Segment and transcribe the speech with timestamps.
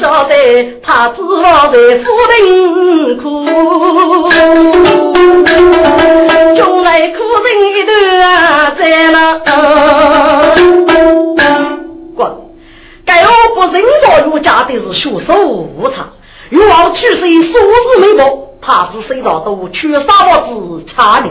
[0.00, 0.34] 晓得
[0.82, 3.44] 他知道在府庭苦，
[6.56, 7.90] 将来苦人一段
[8.76, 9.16] 在那。
[12.14, 12.20] 滚！
[13.04, 16.08] 该我不认我有家的是学手无常，
[16.50, 18.22] 欲望去世数日没过，
[18.60, 21.26] 他是谁道都缺少我子差的，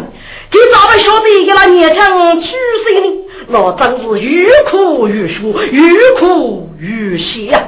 [0.51, 2.01] 给咱们晓得给那年轻
[2.41, 3.07] 去世呢？
[3.49, 5.79] 那真是愈苦愈疏，愈
[6.19, 7.63] 苦愈喜呀！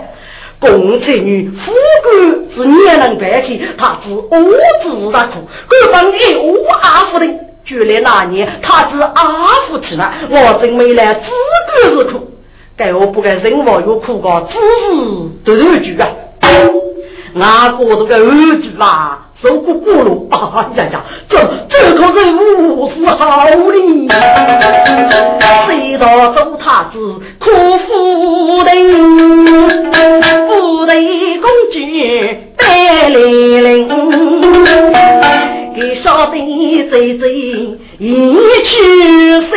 [0.59, 1.71] 公才女富
[2.03, 2.11] 贵
[2.53, 4.27] 是年能白去，他是无
[4.83, 7.25] 子的苦，各方一无阿福的。
[7.65, 9.23] 就连那年他是阿
[9.67, 11.29] 福去了，我真没来资
[11.83, 12.27] 格是苦，
[12.75, 14.49] 该我不该人我有苦过，
[15.45, 16.09] 只是都是句啊！
[17.33, 18.21] 那过都个儿
[18.59, 19.25] 子啦。
[19.41, 24.09] 走过过路，啊呀呀，这这可是无事好哩！
[25.69, 27.49] 谁道周太子苦
[27.87, 30.18] 夫人，
[30.59, 30.93] 不得
[31.39, 31.77] 公举
[32.57, 33.87] 白玲玲，
[35.73, 37.25] 给小弟走走，
[37.97, 38.69] 一去
[39.49, 39.55] 心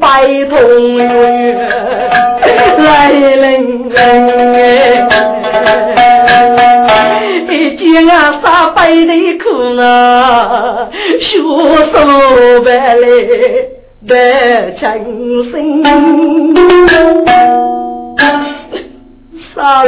[0.00, 0.04] 白
[0.50, 0.58] 同
[0.98, 1.04] 月，
[2.76, 3.94] 来玲玲。
[7.78, 9.44] 见啊，三百的苦
[9.80, 10.88] 啊，
[11.20, 11.38] 血
[11.92, 11.94] 手
[12.64, 13.04] 白来
[14.08, 14.10] 白
[14.78, 14.80] 情
[15.50, 15.54] 深。
[19.54, 19.86] 傻儿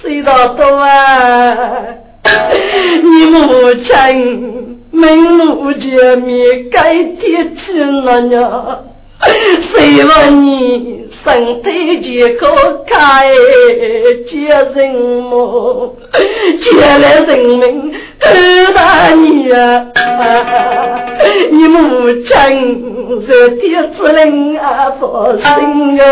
[0.00, 1.86] 睡到多啊，
[2.24, 8.84] 你母亲明路见面该天亲了呢。
[9.74, 11.66] 谁问你身体
[12.02, 12.44] 健康
[12.86, 13.26] 开
[14.28, 15.96] 接人么？
[16.62, 18.26] 接来人民二
[18.74, 19.86] 大你啊！
[21.50, 22.30] 你母亲
[23.26, 23.60] 热天
[23.94, 26.02] 之冷啊，发心啊！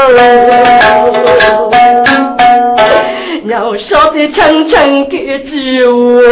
[3.47, 6.25] 要晓得轻轻给救我。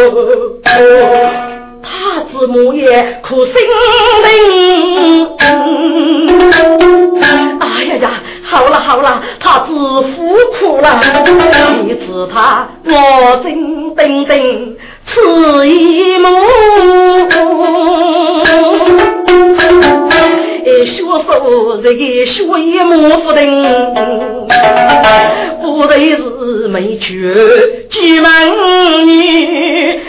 [1.83, 3.55] 他子母也苦心
[4.25, 5.29] 灵。
[7.61, 11.01] 哎呀呀，好了好了，他子夫苦了。
[11.85, 12.93] 你知他我
[13.43, 14.77] 真等等
[15.07, 16.29] 此一幕。
[20.65, 20.97] 学
[21.27, 21.31] 手
[21.83, 23.39] 这个学一模糊的，
[25.61, 27.35] 不得是没娶
[27.91, 28.31] 举门
[29.07, 29.11] 女，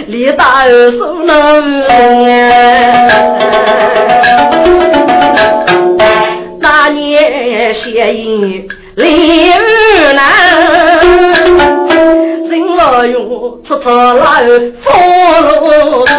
[0.07, 1.83] 李大儿手能
[6.59, 10.21] 那年写意李二难，
[12.75, 14.41] 人老用出出来
[14.83, 14.91] 风
[15.43, 16.13] 露心。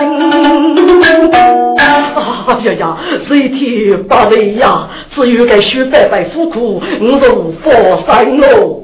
[1.76, 1.82] 哎
[2.64, 4.88] 呀呀，谁天不雷呀？
[5.10, 7.70] 只有该须白白苦苦，我如佛
[8.06, 8.80] 山哦。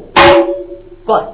[1.07, 1.25] 滚！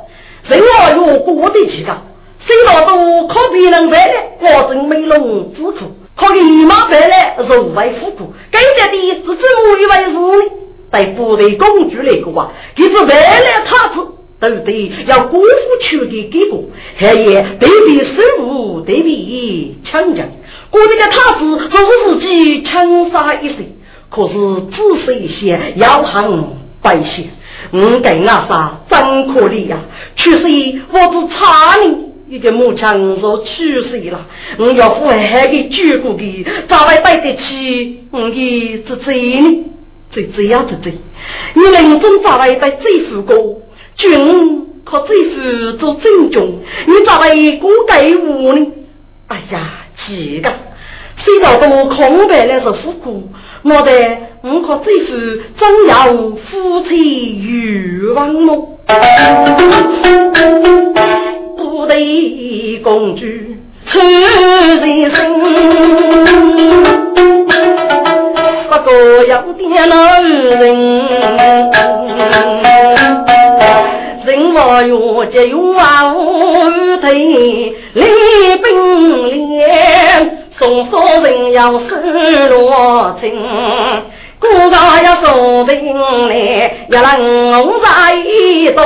[0.48, 0.64] 人我
[0.96, 2.02] 有过的气干，
[2.46, 5.78] 谁老多可别人白来，我真没龙之苦，
[6.16, 8.32] 可立马白来如为苦苦。
[8.52, 10.50] 更加的是怎么一回事呢？
[10.92, 13.94] 在部队工具那个啊，给这白来他子，
[14.38, 14.92] 都得？
[15.06, 15.46] 要辜负
[15.82, 16.64] 去的给过，
[16.96, 20.26] 还也对比生物，对比强将。
[20.70, 23.58] 我这个太子做自己轻杀一生，
[24.10, 24.34] 可是
[24.72, 27.28] 只是一些要行百姓，
[27.70, 29.78] 我跟那啥真可怜呀！
[30.16, 30.42] 去世
[30.90, 32.86] 我只差你一个母亲
[33.20, 34.26] 若去世了，
[34.58, 39.64] 我要父还给救过的，咋会对得起我的这罪呢？
[40.12, 40.92] 这这样子罪，
[41.54, 43.62] 你临终咋会在这副过？
[43.96, 48.72] 君可这副做正中，你咋会过给我呢？
[49.28, 49.86] 哎呀！
[50.06, 50.52] 几个，
[51.16, 53.28] 谁道都空白了是夫苦，
[53.62, 53.90] 我的
[54.42, 58.78] 我可这是真要夫妻欲望么？
[61.56, 63.22] 不得公主
[63.86, 65.16] 出人生，
[68.68, 68.92] 不过
[69.28, 70.66] 要点老人，
[74.56, 75.58] 人我越结越无
[77.00, 77.08] 头。
[77.08, 78.02] 李
[78.62, 78.66] 冰
[79.58, 79.68] 莲，
[80.58, 80.60] 送
[80.90, 80.90] 书
[81.22, 81.88] 人要收
[82.48, 83.24] 罗情，
[84.40, 85.74] 孤家要送进
[86.28, 86.34] 来，
[86.88, 87.86] 要让我在
[88.72, 88.78] 东。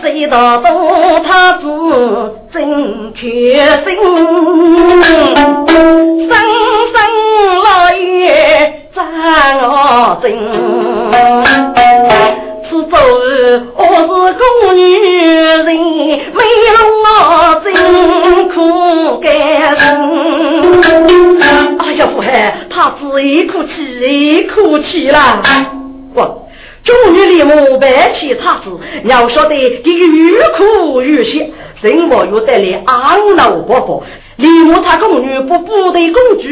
[0.00, 1.64] 谁道都他子
[2.52, 3.20] 真缺
[3.84, 3.86] 心，
[6.28, 6.30] 生
[6.94, 6.96] 生
[7.64, 7.66] 老
[7.96, 8.00] 爷
[8.94, 8.96] 赞
[9.60, 9.66] 我
[10.16, 10.32] 真。
[12.70, 12.96] 是走，
[13.76, 14.80] 我是宫女
[15.32, 17.06] 人，为了我
[17.64, 17.66] 真
[18.50, 18.56] 苦
[19.20, 19.26] 干
[19.78, 19.80] 心。
[21.78, 22.28] 哎呀，不海，
[22.68, 25.40] 他只一哭泣，一哭泣啦！
[26.14, 26.46] 我
[26.84, 31.50] 终于连忙我白起差子，要晓得给欲苦欲血，
[31.80, 34.04] 人我又得来昂老伯伯，
[34.36, 36.48] 李木差宫女不部队公主，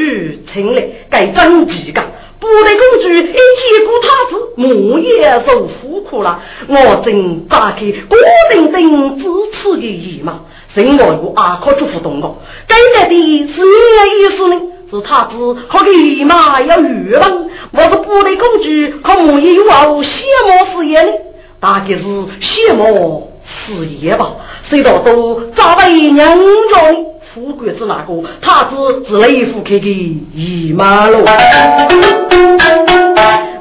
[0.50, 2.00] 请来该真几个。
[2.38, 6.41] 部队公主一见过他子，木也受苦苦了。
[6.69, 8.19] 我正打开郭
[8.50, 10.41] 定定支持的意嘛，
[10.75, 12.37] 人我又阿克祝福动我，
[12.69, 14.61] 该来的是你的意思呢？
[14.88, 21.12] 是他子可给马要月望，我是部队公主，可木也有羡慕事业呢？
[21.59, 24.37] 大概是羡慕事业吧，
[24.69, 26.99] 谁道都早为娘着呢？
[27.37, 28.15] 富贵是哪个？
[28.41, 31.19] 他子是雷府开的一马路，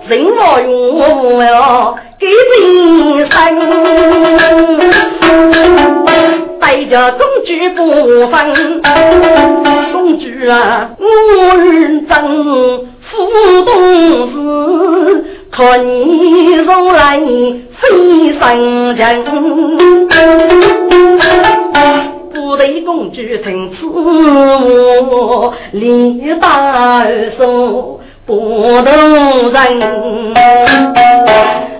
[0.07, 3.35] 人我用了给人生，
[6.61, 7.81] 带着公主不
[8.31, 8.33] 分，
[9.91, 11.03] 公主啊，我
[11.57, 12.15] 认真
[13.01, 13.11] 负
[13.65, 13.69] 东
[14.31, 14.33] 事，
[15.51, 16.63] 可你如
[16.93, 17.83] 来非
[18.39, 19.03] 圣人。
[22.35, 30.33] 不得公主听此话，李大叔不动人。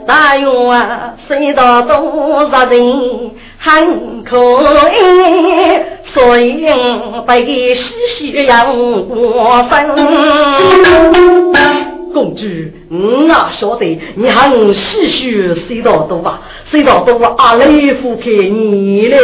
[0.08, 6.66] 大勇啊，谁道多少人很可爱，所以
[7.28, 7.84] 被喜
[8.18, 8.74] 喜养
[9.08, 9.76] 过生。
[12.14, 12.44] 公主，
[12.90, 16.42] 我啊晓得你很喜许谁道多吧？
[16.72, 19.18] 谁道多阿雷夫给你了。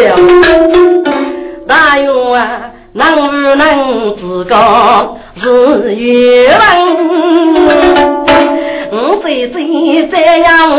[1.68, 3.22] 大勇啊，能不
[3.56, 4.56] 能自个
[5.42, 6.62] 是冤枉？
[8.92, 10.70] 我最最这样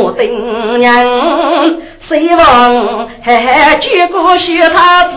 [0.00, 0.90] 我等娘。
[2.08, 5.14] 希望还举过学他子，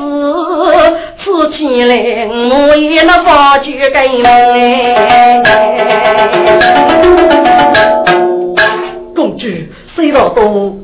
[1.24, 1.96] 此起来
[2.28, 4.04] 我也能发觉根
[9.16, 9.48] 公主，
[9.96, 10.78] 谁道都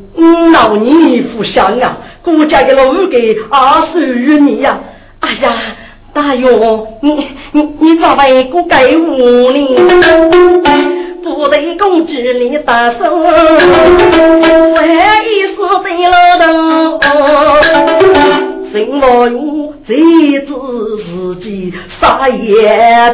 [0.54, 1.98] 老你不想啊？
[2.24, 4.80] 国家的老给二十余年呀！
[5.20, 5.54] 哎呀，
[6.14, 9.76] 大勇，你你你咋会不给我呢？
[11.22, 16.16] 不得公主你大手，万一是对了
[17.02, 17.04] 头，
[18.72, 19.59] 什么用？
[19.90, 19.96] 这
[20.42, 20.54] 知
[21.04, 22.46] 自己杀也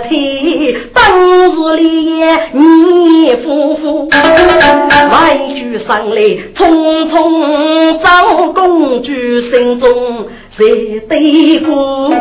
[0.10, 1.02] 天，当
[1.50, 1.82] 日里
[2.52, 6.22] 你夫妇外举上来，
[6.54, 9.10] 匆匆找公主
[9.54, 10.28] 心中。
[10.58, 10.64] 在
[11.10, 12.14] 对过，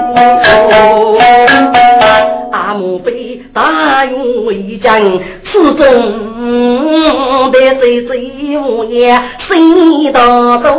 [2.50, 5.00] 阿母被大勇为将，
[5.44, 5.82] 此中
[7.52, 8.28] 得罪罪
[8.58, 10.72] 无言，心道多。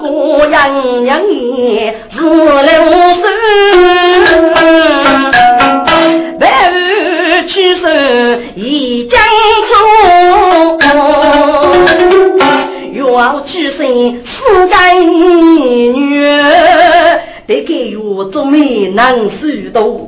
[0.00, 3.22] 姑娘娘也是六岁，
[6.40, 6.42] 白
[6.72, 6.74] 日
[7.46, 7.84] 去世
[8.56, 9.68] 已将出。
[13.18, 14.74] 要娶生四个
[15.04, 16.24] 女，
[17.46, 20.06] 得给我做媒能许多。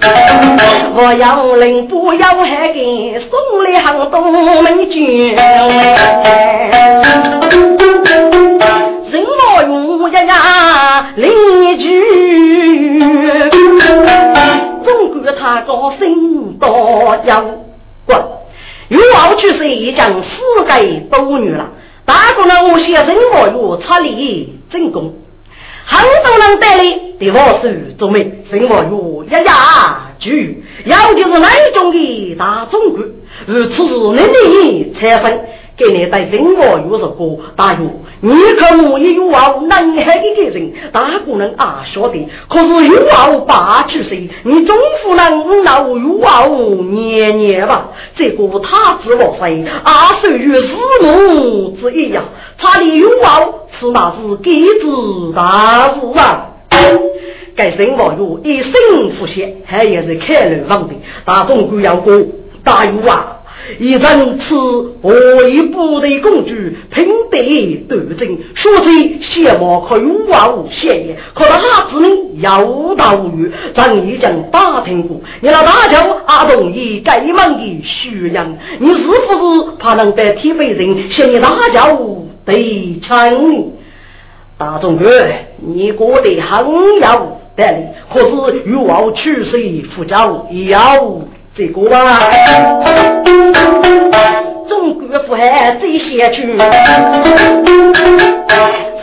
[0.94, 5.36] 我要人不要还给送来很多美眷。
[9.10, 11.30] 人我用一呀邻
[11.78, 11.84] 居，
[14.82, 17.44] 总管他高兴多要
[18.06, 18.18] 滚。
[18.88, 20.72] 要娶生已经四个
[21.10, 21.68] 多女了。
[22.10, 25.14] 大姑娘，我写任何有差力正功，
[25.84, 26.82] 很多人带来
[27.20, 33.04] 的我是做媒，生活有一呀句，要就是那种的大中国，
[33.46, 35.40] 如此是能力产生。
[35.76, 37.80] 给你带生活有是个大药，
[38.22, 46.44] 你可我也有啊，南海的个人，大姑娘啊晓得，可是有啊八十岁，你总不能闹有啊
[46.90, 47.88] 年年吧？
[48.14, 49.64] 这个他知我谁？
[49.82, 52.22] 二十与四母之一呀，
[52.58, 53.40] 他的有啊
[53.78, 54.50] 是那是给
[54.82, 56.48] 子大事啊！
[57.56, 58.72] 该生活有一生
[59.18, 62.12] 福险，还也是开路方的，大中国要过
[62.62, 63.39] 大有啊！
[63.78, 64.54] 一人此
[65.02, 66.54] 为部队公主，
[66.92, 83.72] 平得斗争，说起羡慕可有话无闲言，可他子呢有道无语，咱已经打听过，你那大舅阿同意该门的虚养，你是不是怕能得体会人向你大舅对称呢？
[84.58, 85.04] 大总哥，
[85.58, 87.64] 你过得很有道理，
[88.12, 89.52] 可是欲望取舍
[89.94, 90.26] 复杂，
[90.68, 91.20] 要。
[91.56, 92.30] 这个吧，
[94.68, 96.56] 中国富海最先去，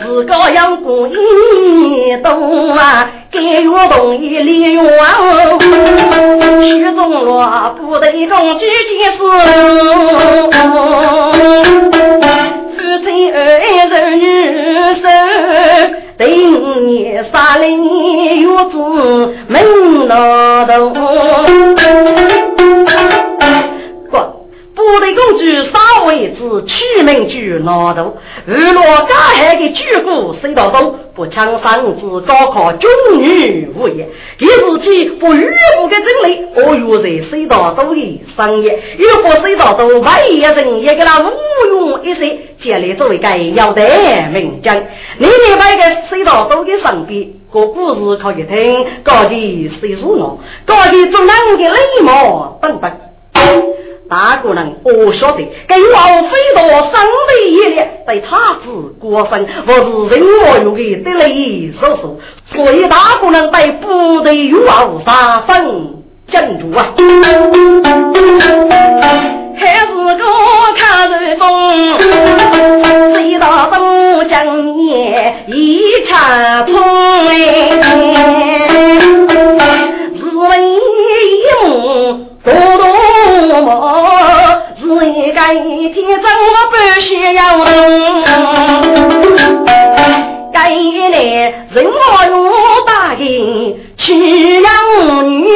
[0.00, 1.12] 自高阳过一
[1.86, 4.82] 年冬啊，甘愿同意利用，
[6.96, 9.24] 中落部队中举起手，
[12.74, 13.38] 夫妻爱
[13.86, 14.24] 人女
[15.02, 15.06] 手。
[16.18, 16.24] 第
[16.56, 18.76] 五年，三零月子
[19.46, 20.90] 门老头，
[24.10, 24.18] 部
[24.74, 25.62] 部队共举
[26.08, 28.16] 位子取名就老头，
[28.48, 29.57] 二罗家还。
[29.90, 30.94] 举国谁道多？
[31.14, 41.32] 不抢上子高考中女无业，一日起不语不的真理，我约在谁道多的商业，如果谁道多万一人也给他无
[41.66, 43.82] 用一些，建立作为该要的
[44.32, 44.76] 名将。
[45.18, 51.28] 你明白个谁道多的身边，个故事可以听，高的谁入脑，高的做人
[51.58, 52.92] 的礼貌等等。
[54.08, 59.80] 大姑娘，我晓得，给王妃多生的一列，对他是过分，我是
[60.16, 66.94] 人我有的得雷叔叔，所以大姑娘对部队有王三分珍珠啊。
[69.60, 70.24] 还是个
[70.76, 71.98] 看日风，
[73.12, 76.72] 谁道东江夜一场风
[77.28, 77.78] 哎，
[80.14, 80.72] 日为一
[81.66, 82.26] 梦。
[85.52, 86.22] 一天真我
[86.70, 87.40] 不需要
[90.52, 91.16] 该来
[91.70, 91.90] 人我
[92.26, 92.36] 用
[92.86, 93.24] 大银
[93.96, 94.68] 娶养
[95.26, 95.46] 女，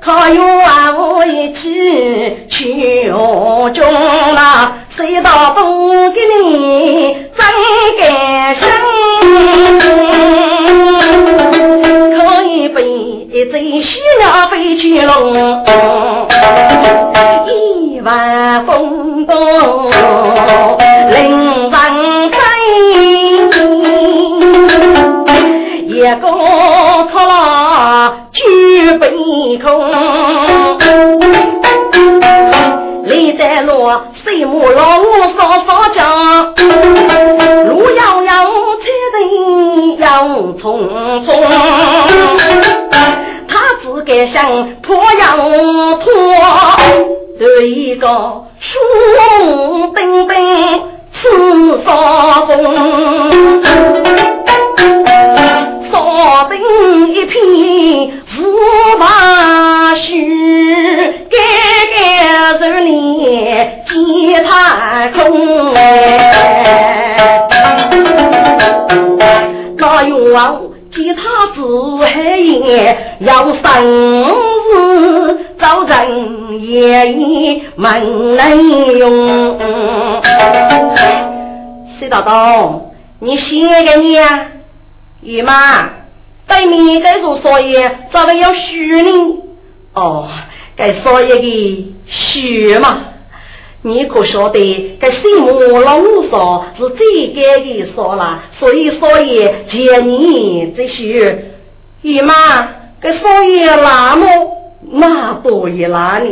[0.00, 0.38] 可愿
[0.96, 1.58] 我一起
[2.48, 3.78] 去中
[4.34, 4.74] 啦？
[4.96, 5.58] 谁道不
[6.10, 7.40] 给你真
[7.98, 8.02] 感
[8.54, 8.62] 生？
[12.18, 12.78] 可以被。
[13.32, 13.88] 一阵喜
[14.18, 15.14] 鸟飞去龙，
[18.02, 19.90] 晚风动
[21.10, 21.80] 林上
[22.30, 22.38] 飞，
[25.86, 26.20] 一个
[27.12, 28.38] 错了举
[28.98, 29.06] 杯
[29.58, 29.68] 空，
[33.04, 35.02] 李在罗水木老
[35.38, 36.54] 嫂嫂讲，
[37.66, 38.32] 路遥遥，
[38.80, 39.18] 车人
[39.98, 40.04] 又
[40.58, 40.62] 匆
[41.26, 41.28] 匆。
[43.46, 43.52] 他
[43.82, 44.38] 只敢想
[44.80, 45.20] 破羊
[46.00, 46.08] 脱，
[47.40, 48.06] 对一个
[48.58, 48.78] 树
[49.94, 50.36] 登登
[51.10, 52.52] 刺少风，
[55.90, 56.60] 少登
[57.08, 57.32] 一片
[58.26, 58.44] 是
[58.98, 60.04] 把须，
[61.30, 61.38] 盖
[61.96, 61.98] 盖
[62.58, 62.90] 手里
[63.88, 63.90] 吉
[64.46, 65.80] 他空哎，
[69.78, 70.69] 那用。
[70.92, 71.22] 其他
[71.54, 73.62] 子还也要生
[74.24, 79.56] 日，早晨夜夜门来用。
[81.98, 84.46] 谁大东，你写给你啊？
[85.22, 85.52] 姨妈，
[86.48, 89.36] 对面该做少爷，咋个要许呢？
[89.94, 90.28] 哦，
[90.76, 92.98] 该少爷的许嘛。
[93.82, 101.52] 你可晓得，这西木老少是最该的少了，所以少爷见你这些，
[102.02, 102.34] 姨妈，
[103.00, 104.26] 这少爷那么
[104.92, 106.28] 那多一拉呢？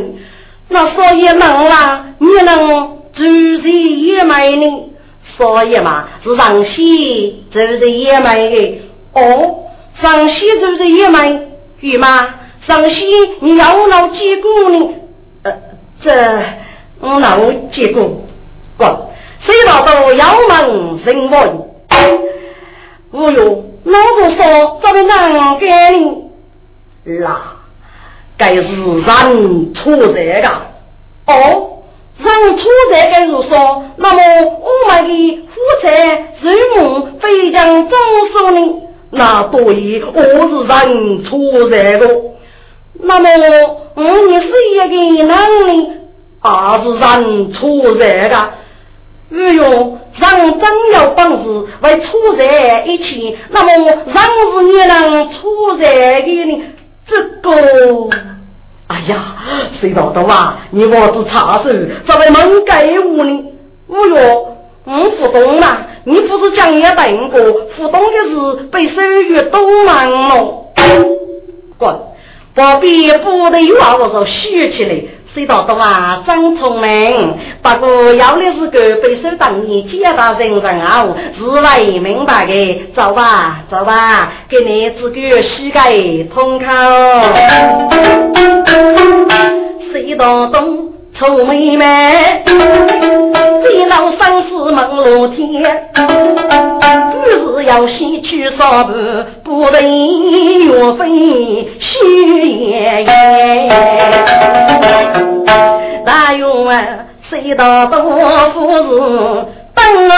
[0.68, 3.24] 那少爷能啦，你能就
[3.62, 4.90] 是也买呢？
[5.38, 8.80] 少爷嘛是上西就是也买的
[9.14, 9.64] 哦，
[9.94, 11.40] 上西就是也买，
[11.80, 12.28] 姨妈
[12.66, 13.06] 上西
[13.40, 14.94] 你要老几个呢？
[15.44, 15.52] 呃，
[16.02, 16.12] 这。
[17.00, 18.10] 我那我结果，
[18.76, 18.90] 滚！
[19.40, 22.08] 谁道都要门人问，哎
[23.12, 27.56] 哟，老子说这个难给你啦，
[28.36, 30.12] 该是人出这
[30.42, 30.48] 个
[31.26, 31.82] 哦，
[32.18, 32.26] 人
[32.58, 34.20] 出这个如说，那么
[34.60, 35.86] 我们的夫妻
[36.42, 37.96] 日母非将总
[38.32, 38.82] 数呢？
[39.10, 41.30] 那对，我是人出
[41.70, 42.02] 这个，
[42.94, 43.28] 那么
[43.94, 45.38] 我你是一个男
[45.68, 45.92] 的。
[46.48, 48.36] 还是人出在的，
[49.32, 56.64] 哎呦，人真有本事为出在一起，那么人是你能出在给你
[57.06, 58.10] 这个。
[58.86, 59.36] 哎呀，
[59.80, 60.60] 谁道的啊？
[60.70, 61.64] 你我是插手，
[62.06, 63.52] 怎么能给我呢？
[63.90, 65.86] 哎呦，我不懂啦！
[66.04, 67.38] 你不是讲也等过，
[67.76, 70.64] 不懂的是被手语都忙了。
[71.76, 71.94] 滚！
[72.54, 75.00] 不必不得有话我说学起来。
[75.34, 77.36] 谁道的啊，真聪明！
[77.62, 81.06] 不过要的是个背手当你见到人人啊，
[81.36, 82.88] 是为明白的。
[82.96, 85.92] 走吧，走吧，给你这个膝盖
[86.34, 86.64] 通口。
[89.92, 90.94] 谁道东？
[91.18, 91.84] 臭妹妹，
[92.46, 95.90] 这老生死梦露天，
[97.12, 97.26] 不
[97.58, 98.92] 是要先去烧布，
[99.42, 103.68] 不得岳飞虚言言。
[106.06, 108.00] 大愿谁道多
[108.52, 110.12] 夫人等我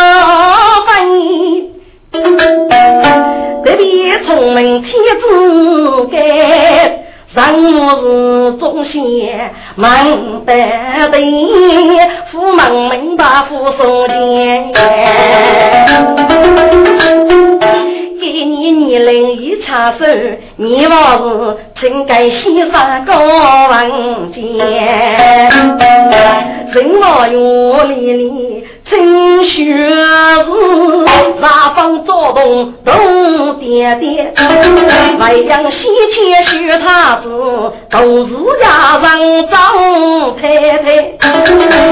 [0.86, 0.92] 飞？
[3.64, 6.06] 得必聪明天子
[7.34, 7.50] 该。
[7.52, 9.28] 人是忠心，
[9.76, 10.52] 门得
[11.12, 11.48] 定，
[12.30, 14.72] 父门明白父所见。
[18.20, 20.04] 给你年龄一插手，
[20.56, 23.16] 你往是请该先生高
[23.68, 24.42] 文见。
[26.72, 28.64] 人老院里里。
[28.90, 30.44] 真学是
[31.40, 34.34] 八方躁动动点点，
[35.20, 37.28] 外将西迁学他子，
[37.88, 39.56] 都是家人张
[40.36, 40.42] 太
[40.78, 40.86] 太，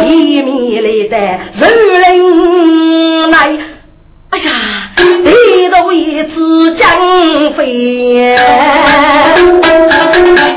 [0.07, 1.17] 一面来的
[1.55, 1.62] 人
[2.00, 3.37] 人来，
[4.31, 6.85] 哎呀，低头一次将
[7.52, 8.37] 飞，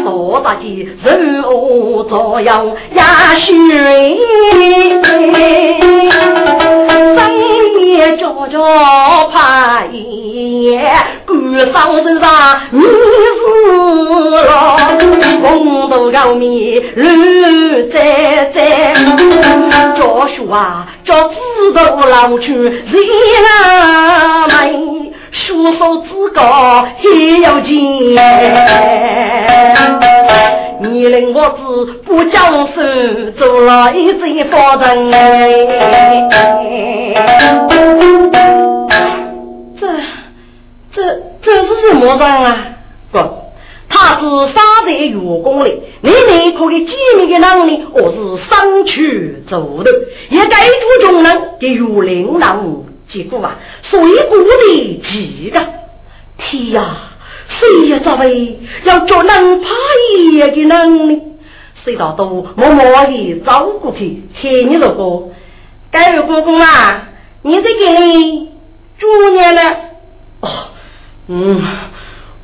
[0.03, 3.05] 多大的人物照耀呀
[3.48, 4.17] 水。
[8.48, 8.60] 叫
[9.29, 10.81] 怕爷，
[11.25, 12.29] 官上身上
[12.71, 12.88] 你是
[14.48, 14.77] 老，
[15.41, 18.93] 红豆高米绿在在，
[19.98, 21.36] 叫书啊叫知
[21.74, 22.83] 道老去人
[24.48, 26.41] 美，书手自高
[26.81, 26.88] 还
[27.41, 28.15] 要紧。
[30.83, 32.81] 你令我子不将手，
[33.38, 35.11] 做了一贼夫人。
[39.79, 39.88] 这、
[40.91, 42.65] 这、这是什么人啊？
[43.12, 43.19] 不，
[43.89, 44.25] 他是
[44.56, 49.91] 沙在员工里，你你可以机密的能力，我是上去走的，
[50.29, 52.60] 也该注重人给有领导
[53.08, 54.36] 结果啊，所以鼓
[54.67, 55.60] 励几个，
[56.38, 57.11] 天呀！
[57.59, 59.67] 谁也作为要做能怕
[60.33, 61.21] 爷的能力，
[61.83, 65.29] 谁道都默默的照顾去，黑你了个，
[65.91, 67.09] 该位公公啊，
[67.41, 68.49] 你在给你
[68.97, 69.61] 猪年了？
[70.39, 70.49] 哦，
[71.27, 71.61] 嗯，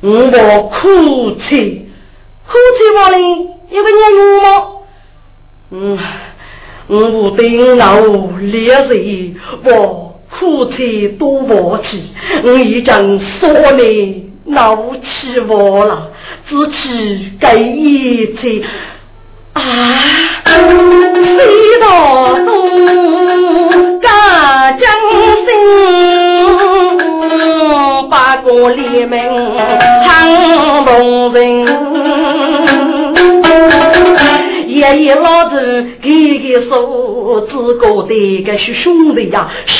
[0.02, 1.88] 我哭泣，
[2.46, 3.18] 哭泣我嘞，
[3.70, 4.46] 有个年有吗？
[5.70, 5.98] 嗯，
[6.88, 8.00] 我顶老
[8.40, 12.04] 烈日，我哭泣多不起，
[12.44, 14.27] 我已经说了。
[14.48, 16.10] 老起我了，
[16.48, 18.62] 只起给一次
[19.52, 19.60] 啊！
[20.44, 24.90] 谁道东家将，
[28.08, 29.20] 八个联名
[30.04, 32.07] 喊动人。
[34.78, 39.76] 爷爷老子给给手，自个的个是兄弟呀，双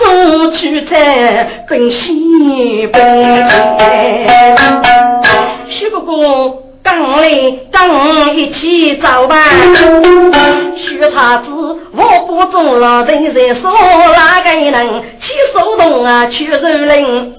[0.00, 2.98] 手去在奔西北。
[5.68, 6.10] 徐哥哥，
[6.82, 7.30] 跟来
[7.70, 9.36] 跟我一起走吧。
[10.76, 11.50] 徐太子，
[11.94, 13.70] 我不做了，人在说
[14.16, 14.72] 哪个人
[15.20, 17.34] 去手动啊，去肉人。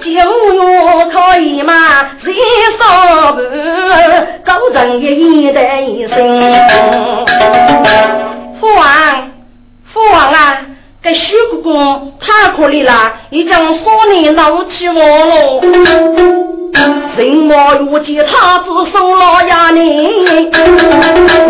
[0.00, 1.72] 九月可以吗？
[2.22, 2.32] 谁
[2.78, 3.40] 少不？
[4.44, 6.16] 高人一言的一声。
[8.60, 9.30] 父王，
[9.92, 10.60] 父王啊，
[11.02, 11.72] 给徐姑姑
[12.20, 15.60] 太可怜了，已经说你闹起我了。
[17.16, 20.06] 人马如见他子受了呀，你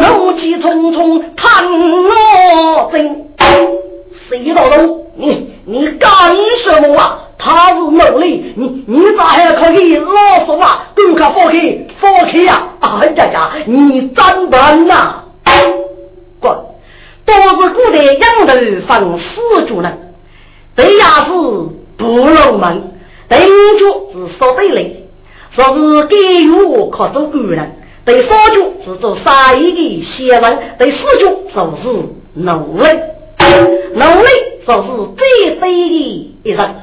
[0.01, 3.27] 怒气冲冲看我真。
[4.29, 5.05] 谁道东？
[5.17, 6.11] 你你干
[6.65, 7.19] 什么啊？
[7.39, 10.89] 他是奴隶，你你咋还可以老实话？
[10.97, 12.69] 都可放开放开呀！
[12.81, 15.23] 哎呀呀，你真笨呐！
[16.41, 16.57] 滚！
[17.25, 18.55] 都是古代养头
[18.89, 20.15] 放死主人，
[20.75, 21.33] 对呀是
[21.97, 22.93] 不入门，
[23.29, 23.39] 对
[23.79, 25.05] 主是说对嘞，
[25.51, 26.51] 说是给予
[26.91, 31.89] 可做官人，对少主是做生意的闲人，对四主就是
[32.35, 32.85] 奴隶，
[33.95, 34.29] 奴隶
[34.67, 36.75] 就是最卑的一人。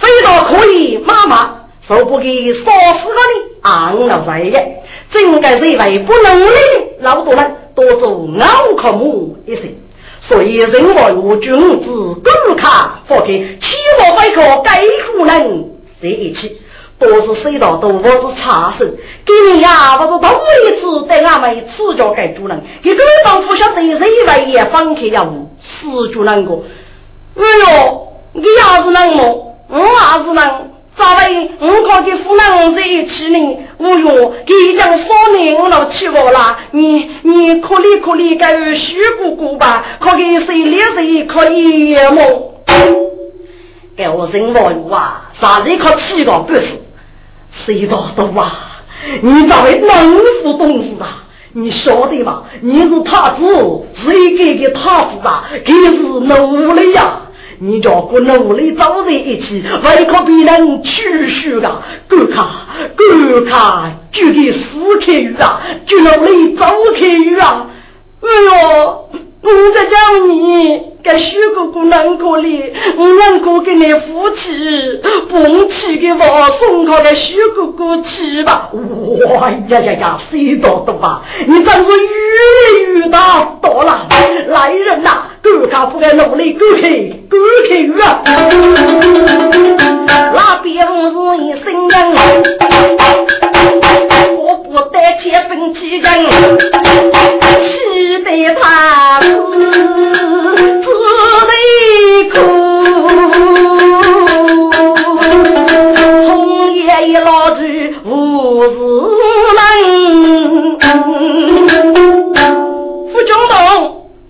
[0.00, 6.54] 非到可以，妈妈受不给烧死个你昂了在也，真该认为不能力的
[7.00, 8.46] 老多人多做脑
[8.78, 9.74] 壳木一些，
[10.20, 13.60] 所以人外有君子公卡放开，起
[13.98, 16.60] 码外可该户人在一起，
[16.98, 18.88] 都是谁道都我是差生，
[19.26, 25.24] 给你呀，我是头一次对俺们赐教给主人，给对方不晓得认为也放开要
[25.60, 26.62] 死主人个，
[27.36, 29.49] 哎呦，你要是能么？
[29.70, 31.50] 我儿子能，作为？
[31.60, 33.58] 我家的夫人在一起呢？
[33.78, 35.04] 我哟，给讲少
[35.36, 36.58] 年我老气我了。
[36.72, 42.54] 你你可怜可怜个徐姑姑吧，可给谁脸谁可以么？
[43.96, 46.80] 给我人话有啊，啥人可气个不是？
[47.64, 48.82] 谁道的啊？
[49.22, 51.24] 你咋会能副东西啊？
[51.52, 52.42] 你晓得吗？
[52.60, 55.44] 你是太子，谁给的太子啊？
[55.64, 57.20] 给是奴隶呀？
[57.62, 61.82] 你叫我努力走在一起，为可别人取书啊！
[62.08, 62.34] 赶快，
[62.96, 64.60] 赶快，就给死
[65.04, 65.60] 开鱼啊！
[65.86, 66.64] 就努力走
[66.98, 67.66] 开鱼啊！
[68.22, 69.10] 哎呦，
[69.42, 70.90] 我在叫你。
[71.02, 72.62] 给徐哥哥难过哩，
[72.98, 75.00] 我难过给你夫妻，
[75.30, 76.18] 不去给我
[76.60, 78.68] 送他给徐哥哥去吧。
[79.30, 81.22] 哇呀呀呀，谁多多吧？
[81.46, 84.06] 你真是越来越大多了，
[84.48, 85.22] 来人呐，
[85.70, 86.76] 赶快不该努力，赶快
[87.70, 88.04] 赶快
[90.06, 90.32] 啊！
[90.34, 90.92] 那边是
[91.42, 91.96] 一声人，
[95.00, 96.04] 我不带钱分起人，
[97.64, 97.72] 气
[98.22, 98.28] 得
[98.60, 99.26] 他死。
[101.48, 101.52] 泪
[102.28, 102.36] 哭，
[106.26, 106.28] 从
[106.74, 108.68] 夜一老去无事
[109.56, 109.58] 能。
[113.10, 113.56] 副总统，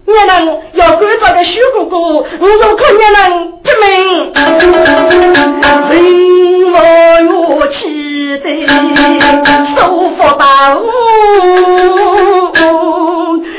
[0.06, 0.32] 你能
[0.74, 1.96] 要赶着个徐姑姑，
[2.38, 3.18] 我若可你能
[3.64, 3.88] 拼命，
[5.60, 5.66] 人
[6.72, 6.74] 我
[7.26, 7.78] 要气
[8.38, 8.46] 得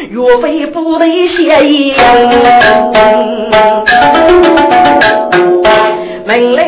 [0.09, 1.95] 岳飞不得谢言，
[6.25, 6.61] 命令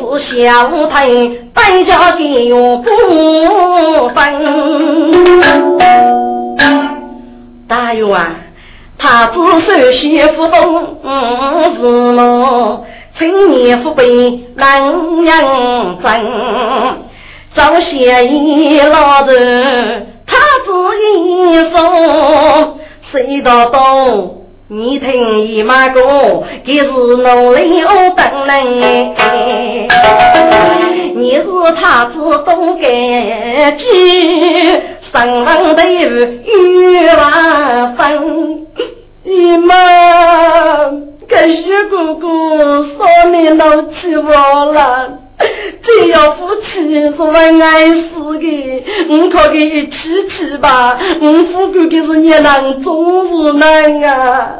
[0.00, 2.88] 武士相配，百家的有不
[4.10, 4.16] 分。
[7.66, 8.06] 大元，
[8.98, 10.98] 他只手写不动
[11.76, 11.80] 字
[12.12, 12.84] 幕，
[13.18, 14.04] 青年父辈
[14.54, 16.10] 难养真，
[17.54, 19.36] 早先一老子，
[20.26, 20.72] 他子
[21.04, 22.78] 一说。
[23.10, 24.38] 谁道东？
[24.68, 26.02] 你听姨妈讲，
[26.64, 29.14] 给是努力我等人。
[31.14, 31.44] 你是
[31.78, 32.90] 他子东干
[33.76, 33.84] 句，
[35.12, 38.66] 上房的玉兰分。
[39.24, 39.74] 姨妈，
[41.28, 42.26] 跟徐姑姑
[42.96, 45.18] 说你闹起我了。
[45.82, 49.92] 这要夫妻是万爱死的，我可给一起
[50.28, 50.98] 去吧。
[51.20, 54.58] 我夫哥的是你人，总是难啊。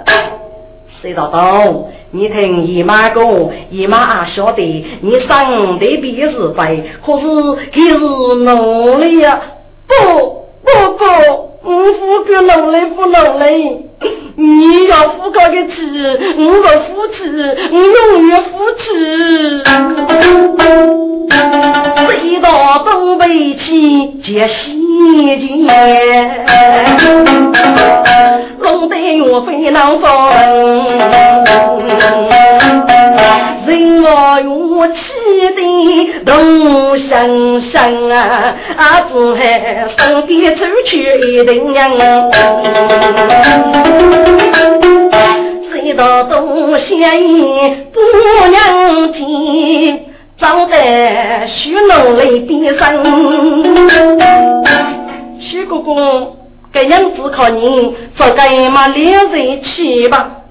[1.01, 1.89] 谁道道？
[2.15, 3.25] 你听姨妈讲，
[3.71, 4.63] 姨妈也晓得
[5.01, 7.27] 你生的必是白，可是
[7.73, 9.41] 可是努力呀？
[9.87, 11.05] 不不不。
[11.65, 13.47] 我夫哥努力不努力？
[14.35, 15.73] 你要夫哥的气，
[16.39, 17.17] 我的夫妻，
[17.71, 18.83] 我永远夫妻。
[22.09, 22.47] 谁道
[22.85, 23.65] 东北去
[24.25, 24.57] 接西
[25.39, 25.47] 钱？
[28.59, 30.07] 弄得我非难分。
[33.67, 34.99] 人我勇气
[35.55, 35.61] 的
[36.25, 40.91] 同心心啊，啊，只还身边出去
[41.21, 41.79] 一定人。
[45.71, 47.31] 谁道东县一
[47.93, 48.01] 姑
[48.51, 50.01] 娘亲，
[50.39, 52.93] 长在许努力边上。
[55.41, 56.33] 许哥哥，
[56.73, 60.42] 这样子靠你，做该嘛两人去吧。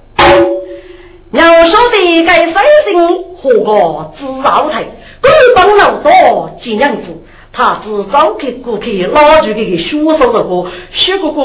[1.32, 4.84] 要晓得该三心何个知道台，
[5.22, 7.04] 官帮老多几样子。
[7.54, 11.42] 他只早给顾客拉住给学手这个，徐哥哥，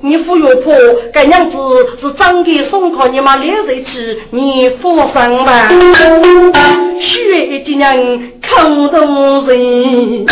[0.00, 0.72] 你不要破，
[1.12, 1.56] 这样子
[2.00, 5.68] 是长给送考你妈两岁去，你放心吧。
[7.00, 10.26] 学几人看动人，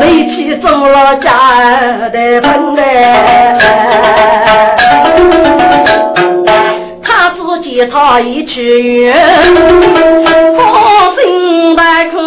[0.00, 1.30] 为起做了家
[2.10, 3.58] 的本来。
[7.86, 9.12] 他一去远，
[10.56, 12.18] 好心百口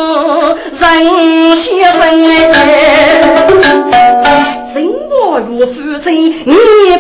[0.80, 0.82] 人
[1.64, 2.02] 先生
[4.24, 4.78] 哎，心
[5.48, 6.14] 如负罪
[6.46, 6.54] 你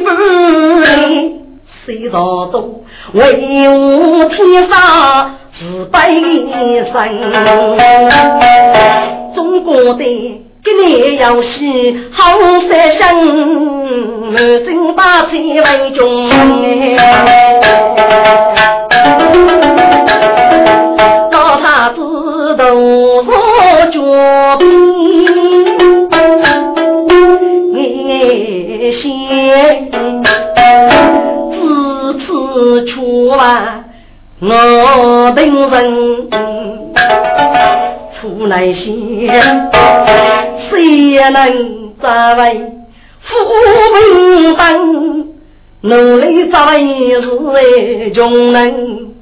[0.03, 0.09] 不
[0.81, 1.35] 理，
[1.85, 6.09] 谁道都为我天上是百
[6.91, 6.93] 生，
[9.33, 10.42] 中国的。
[10.63, 12.23] 给你要戏好
[12.69, 13.03] 三生，
[14.31, 16.29] 满身把钱为中
[21.29, 21.99] 到他自
[22.55, 22.63] 动
[23.25, 23.31] 我
[23.91, 23.99] 脚
[24.57, 24.63] 边，
[27.75, 27.77] 爱
[29.01, 29.03] 心
[31.51, 31.53] 自
[32.19, 33.41] 此出来
[34.39, 36.29] 我等人
[38.21, 38.87] 出来先。
[40.75, 42.41] 谁能作为
[43.21, 43.29] 富
[44.21, 44.63] 民党？
[45.81, 49.13] 努力作为是为穷人。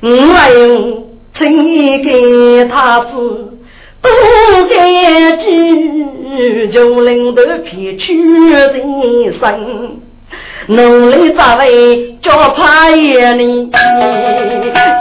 [0.00, 3.10] 我有情义给他子，
[4.00, 4.08] 不
[4.70, 8.18] 该去就领得撇去
[8.50, 10.00] 人生。
[10.70, 13.70] 努力咋为叫怕爷呢？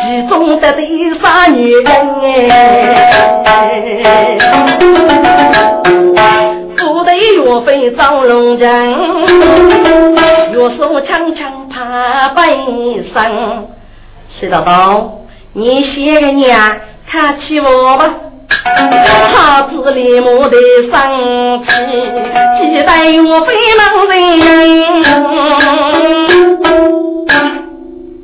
[0.02, 1.86] 其中的第三女人
[3.46, 4.36] 哎，
[6.76, 8.68] 不得岳飞张龙江，
[10.52, 13.68] 岳手枪枪怕背上。
[14.40, 15.20] 徐道道，
[15.54, 16.78] 你写个娘
[17.08, 18.12] 看起我吧。
[18.50, 20.58] 他子立马的
[20.92, 21.70] 生气，
[22.58, 24.18] 期待我非能人。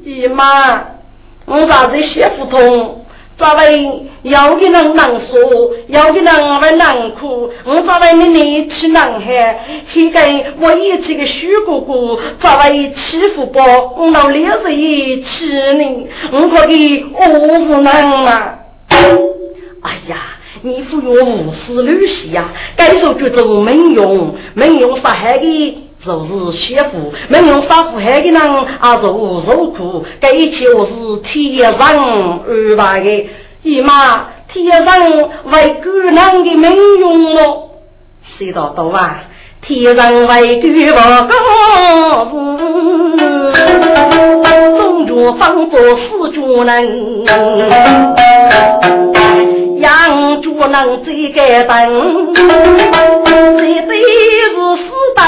[0.04, 0.44] 姨妈，
[1.46, 3.02] 我咋子写不通？
[3.38, 5.38] 咋为有的人难说，
[5.88, 7.52] 有的人会难哭。
[7.66, 9.60] 我咋为你力气难喊？
[9.94, 13.60] 现在我一起个徐哥哥，咋为欺负不？
[13.60, 15.28] 我老脸子一气
[15.78, 16.08] 呢？
[16.32, 17.26] 我可以何
[17.60, 17.84] 是能
[18.24, 18.56] 嘛？
[19.82, 20.16] 哎呀，
[20.64, 22.50] 你不用胡思乱想呀！
[22.76, 28.42] 该说就做没用，没用杀害的，就是媳妇；没用杀父害的人，
[28.80, 29.08] 啊，就
[29.46, 30.04] 受苦。
[30.20, 33.30] 该一切我是天上安排的，
[33.64, 37.70] 姨妈，天上为姑娘的没用哦。
[38.38, 39.24] 谁道道啊？
[39.62, 40.62] 天上为
[40.92, 41.34] 官不
[42.32, 43.24] 公事，
[44.78, 46.74] 中脚方做四脚人。
[49.86, 52.42] 杨主能最敢等，绝
[53.84, 53.92] 对
[54.50, 54.84] 是死
[55.16, 55.22] 等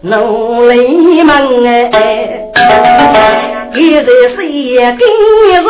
[0.00, 1.30] 奴隶们
[1.92, 1.96] 哎！
[3.72, 4.42] 现在谁
[4.96, 5.04] 给
[5.44, 5.68] 你受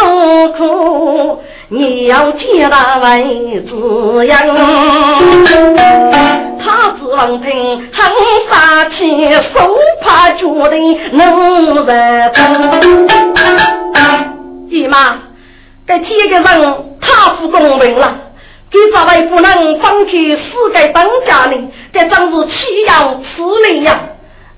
[0.57, 1.39] 苦？
[1.69, 4.33] 你要接他为子养。
[6.59, 6.65] 他
[6.99, 7.51] 只能听
[7.93, 8.01] 很
[8.49, 8.97] 杀气，
[9.53, 10.41] 手怕脚
[10.71, 10.75] 的
[11.13, 11.91] 奴人。
[14.71, 14.97] 姨妈。
[15.87, 16.45] 该天个人
[17.01, 18.19] 太不公平了，
[18.71, 20.43] 给咋位不能放弃世
[20.75, 21.71] 界当家呢？
[21.93, 24.01] 这真是岂有此理呀！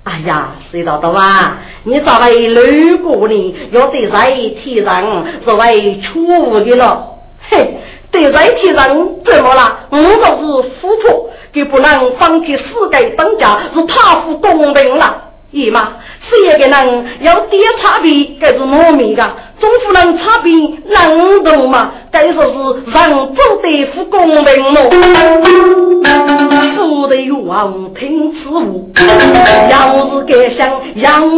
[0.05, 1.59] 哎呀，谁道道啊？
[1.85, 3.57] 你这位路过呢？
[3.72, 7.07] 要对在天上作为错误的了。
[7.48, 7.79] 嘿，
[8.11, 8.88] 对在天上
[9.24, 9.81] 怎么了？
[9.90, 15.29] 我就是富婆，就不能放弃世界当家，是太不公平了。
[15.52, 15.88] 姨妈，
[16.28, 20.52] 谁也个人要点差别，该是糯米的，总不能差别
[20.88, 21.90] 能懂嘛？
[22.12, 22.52] 该说是
[22.90, 24.90] 人走得不公平喽。
[26.76, 28.62] 富得王听此话，
[29.70, 31.28] 要是该想养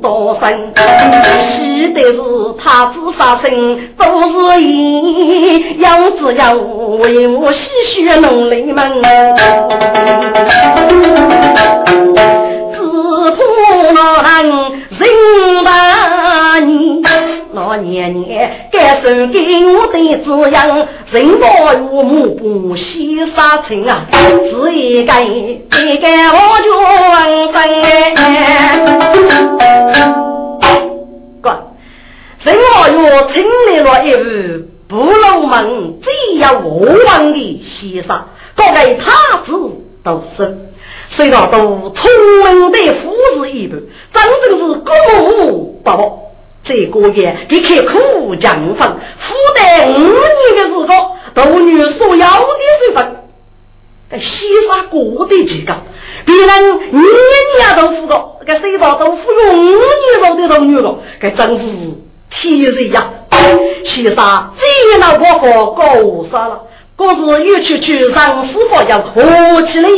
[0.00, 2.18] 多生，喜的是
[2.62, 4.04] 他子杀生都
[4.52, 7.58] 是义，要只要为我洗
[7.94, 9.02] 血农民们。
[13.92, 14.48] 老人
[14.88, 17.02] 人大年，
[17.52, 21.44] 老年年该受给我的滋养，人保
[21.74, 26.68] 有母不惜杀亲啊，只一个一个我就
[27.52, 27.54] 分
[31.42, 31.46] 哥，
[32.42, 32.94] 人保有
[33.28, 33.34] 成
[33.68, 34.20] 立了一户
[34.88, 36.06] 不老门，只
[36.38, 39.50] 要我王的西沙，各位他子
[40.02, 40.58] 都是。
[41.16, 42.10] 虽然都聪
[42.44, 43.80] 明的富士一般，
[44.12, 46.20] 真正是国母宝宝。
[46.64, 50.10] 这个月给开苦讲分，富得五年
[50.56, 52.46] 的时候，都女所要的
[52.86, 53.16] 水分。
[54.10, 54.24] 这西
[54.68, 55.74] 沙过得极高，
[56.24, 59.76] 别人年年都富过，这水稻都富有五年
[60.22, 61.64] 后的都女了，这真是
[62.30, 63.10] 天人呀！
[63.84, 65.84] 西沙最老婆婆高
[66.32, 66.62] 杀了。
[66.96, 69.20] 可是又去去让师傅要活
[69.62, 69.88] 起来，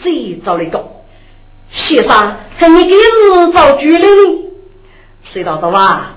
[0.00, 0.84] 最早的个
[1.70, 4.44] 先生，看你给是造主了呢？
[5.32, 6.12] 谁道说哇？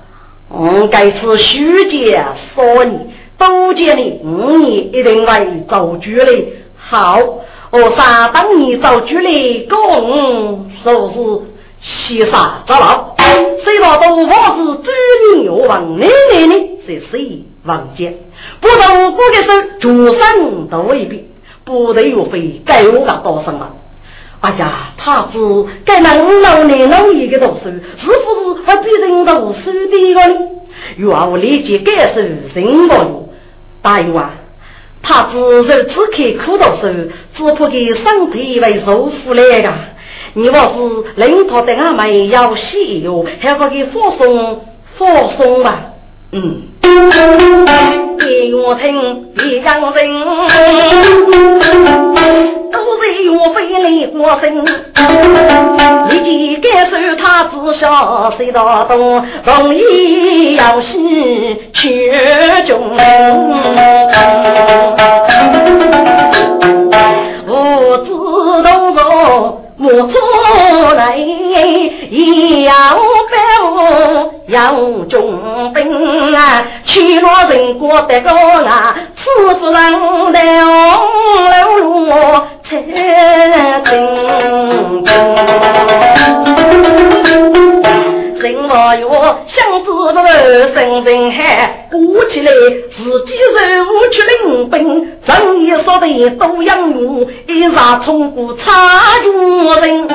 [0.49, 2.97] 我该是虚姐说你，
[3.37, 6.45] 多见你五年一定会造主了。
[6.77, 7.19] 好，
[7.71, 13.15] 我三当你造主了，公说是先生找了。
[13.63, 14.91] 谁道都我是主
[15.35, 16.79] 你王奶奶呢？
[16.87, 17.43] 是谁？
[17.63, 18.17] 王杰，
[18.59, 21.29] 不同国的手，主生都未必，
[21.69, 23.73] 不得岳飞该我个多生了。
[24.41, 30.39] 哎呀，他子该能老年老一个读书，是不是还比人读书的个呢？
[30.97, 32.21] 岳我理解该是
[32.55, 33.29] 人不有
[33.83, 34.31] 大有啊，
[35.03, 36.07] 他子如此刻
[36.43, 39.71] 苦读书，只怕给身体为受苦来个。
[40.33, 44.65] 你若是领导的俺们要西哟，还可以放松
[44.97, 45.85] 放松吧。
[46.31, 46.61] 嗯，
[48.19, 49.91] 给我听，别讲人，
[52.71, 54.63] 都是我非礼过身。
[56.09, 62.11] 立即感受他自小谁道东，容易要西去
[62.67, 62.95] 中。
[69.91, 70.19] 我自动作。
[70.79, 71.01] 我出来
[72.61, 72.67] 要
[73.29, 73.33] 百
[74.47, 74.51] 要
[75.07, 75.13] 重
[75.73, 75.77] 兵
[76.35, 76.37] 啊，
[76.85, 78.31] 去了人过得高
[78.63, 79.21] 啊，此
[79.55, 79.73] 夫人
[80.31, 81.01] 来红
[81.49, 82.11] 楼路
[82.63, 82.69] 才
[83.85, 83.93] 正
[88.39, 89.03] 人莫哟，
[89.47, 89.91] 想知不
[90.75, 94.29] 生人海，鼓起来自己任务去领，
[96.31, 99.31] 都养我，一杀冲过差军
[99.81, 100.07] 人。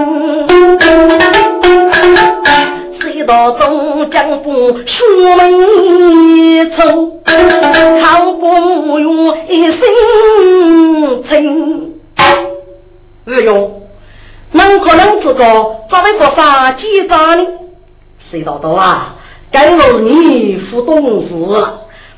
[3.00, 7.12] 谁道中将不书眉愁，
[8.02, 9.80] 考过木用一身
[11.28, 11.94] 情。
[12.16, 12.36] 哎
[13.44, 13.82] 呦，
[14.52, 15.44] 能可能这个
[15.88, 17.46] 作为个杀鸡渣呢？
[18.30, 19.16] 谁道道啊？
[19.50, 21.28] 该我你副董事，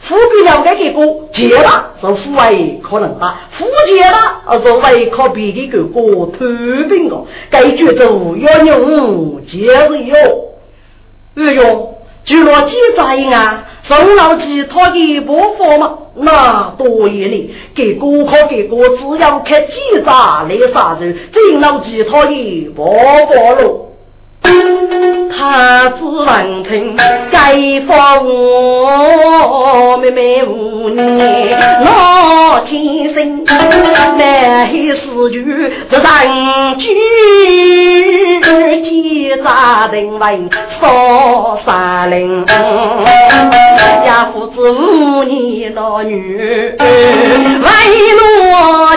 [0.09, 3.49] 副笔了解结果，结了是副为可能吧？
[3.59, 6.27] 副结了是为可别的个个头
[6.89, 7.27] 病哦。
[7.51, 10.15] 该举走要牛接着哟。
[11.37, 13.03] 哎呦，就若记载
[13.37, 17.55] 啊，宋老吉他的不法嘛，那多一哩。
[17.75, 23.83] 给哥靠给过，只要看记载来啥子，真老吉他的不法喽。
[25.39, 28.25] 他只闻听街坊
[30.01, 35.37] 妹妹无念，老天生难黑四句
[35.91, 36.09] 这人
[36.79, 36.85] 句，
[38.83, 40.49] 几扎人为
[40.81, 42.45] 少三零，
[44.07, 46.81] 呀父子五年老女为
[48.19, 48.97] 罗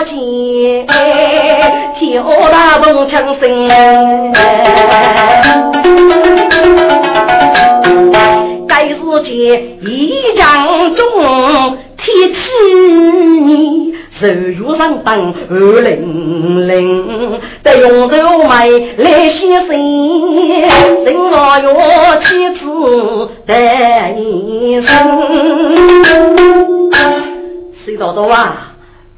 [2.00, 3.42] 间，跳大动枪声。
[8.66, 9.30] 该是见
[9.82, 11.04] 一将中
[11.98, 12.38] 提起
[13.42, 18.16] 你，手如上当二零零，得用手
[18.48, 20.62] 买来写信，
[21.04, 22.60] 人我要妻子
[23.46, 24.88] 带一生，
[27.84, 28.69] 谁道道啊？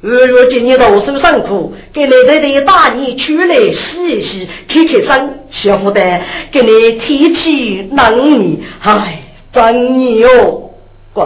[0.05, 6.01] 二月今年读书辛苦，给奶奶的大衣取来洗一洗，开开身，小福的
[6.51, 10.71] 给你提起冷你，唉，真你哦，
[11.13, 11.25] 滚！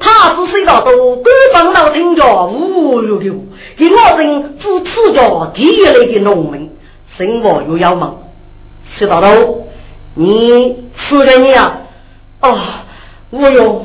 [0.00, 3.34] 他是谁道都官方老听着无如流，
[3.76, 6.70] 给我人支持着第一类的农民，
[7.18, 8.16] 生活又要忙，
[8.96, 9.66] 谁道都
[10.14, 11.82] 你吃了你啊？
[12.40, 12.58] 哦，
[13.28, 13.84] 我哟。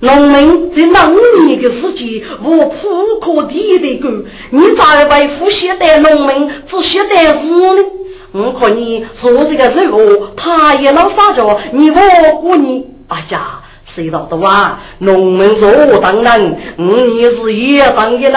[0.00, 7.84] 农民在农年的时节，无铺可地的干，你咋为富现代农民做现代事呢？
[8.32, 12.86] 我看你做这个任务，他也能撒娇，你我过你。
[13.08, 13.62] 哎呀，
[13.94, 14.80] 谁道的啊？
[14.98, 16.42] 农民说当然，
[16.76, 18.34] 我你是也当一人。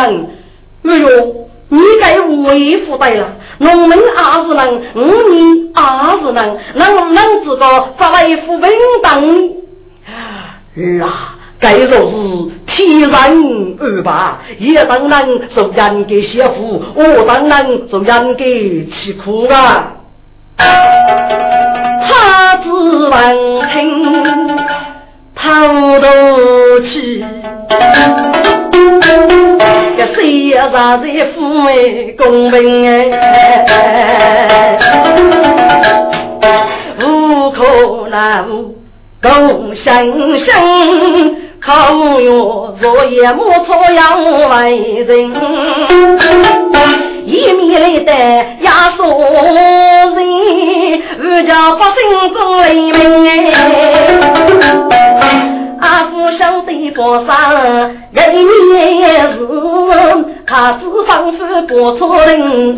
[0.84, 3.36] 哎呦，你该为富代了。
[3.58, 5.82] 农民也是人，我你也
[6.22, 8.70] 是人，能能这个咋为富平
[9.04, 9.54] 等？
[10.78, 11.36] 儿啊！
[11.60, 12.16] 该若是
[12.68, 13.10] 天人
[13.80, 19.96] 二八，也当然做人给媳妇，我当然做人给吃苦啊。
[20.58, 23.12] 他只闻
[23.74, 23.78] 听
[25.36, 27.26] 头都去，
[29.98, 34.80] 这谁也啥子父为公平哎，
[37.02, 38.48] 无可奈何
[39.22, 41.36] 共生生。
[41.62, 45.32] 靠哟，若也莫错养为人，
[47.26, 48.14] 一面来的
[48.62, 49.04] 压缩
[49.54, 49.58] 人，
[51.22, 52.00] 二家百姓
[52.34, 53.32] 做为民哎。
[55.82, 57.32] 阿父想对佛上，
[58.12, 58.18] 人
[59.00, 59.38] 也是，
[60.48, 62.76] 他只仿佛不错人。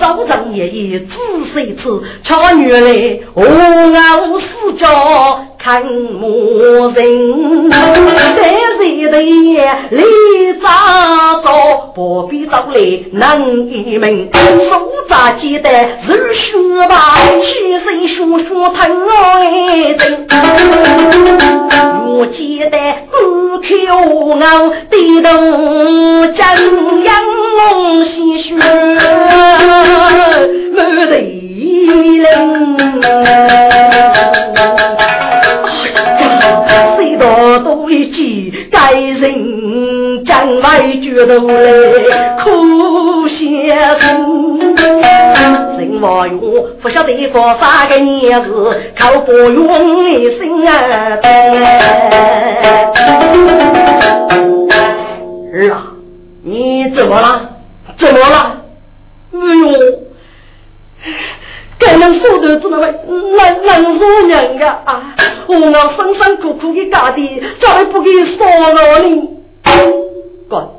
[0.00, 1.14] 早上爷爷仔
[1.54, 1.82] 细吃，
[2.22, 4.86] 巧女来我熬四角
[5.62, 6.58] 看牧
[6.92, 7.70] 人。
[7.70, 7.76] 在
[8.78, 10.02] 谁的夜里
[10.60, 10.68] 早
[11.44, 11.52] 早，
[11.94, 12.80] 不必早来
[13.12, 14.28] 能一门。
[14.34, 15.72] 手扎鸡蛋
[16.04, 16.56] 是血
[16.88, 19.46] 吧，七岁叔叔疼爱
[19.92, 20.26] 人。
[22.08, 22.76] 我记得
[23.12, 23.16] 不
[23.58, 23.64] 口
[24.40, 25.28] 傲，低头
[26.36, 26.42] 将
[27.04, 27.14] 阳
[27.56, 28.50] 梦细说，
[30.72, 31.12] 没得
[32.18, 32.26] 人。
[36.96, 44.72] 谁道多一句，该人将来觉得来苦些生。
[46.04, 46.40] 我用
[46.82, 50.70] 不晓得过啥个年子，靠不用一生啊！
[55.54, 55.92] 儿啊，
[56.44, 57.50] 你怎么了？
[57.98, 58.56] 怎么了？
[59.32, 59.70] 哎呦，
[61.82, 62.86] 该儿子们会
[63.36, 65.14] 能能做人个啊！
[65.48, 69.28] 我们辛辛苦苦的家的，咋会不给烧了呢？
[70.48, 70.70] 哥，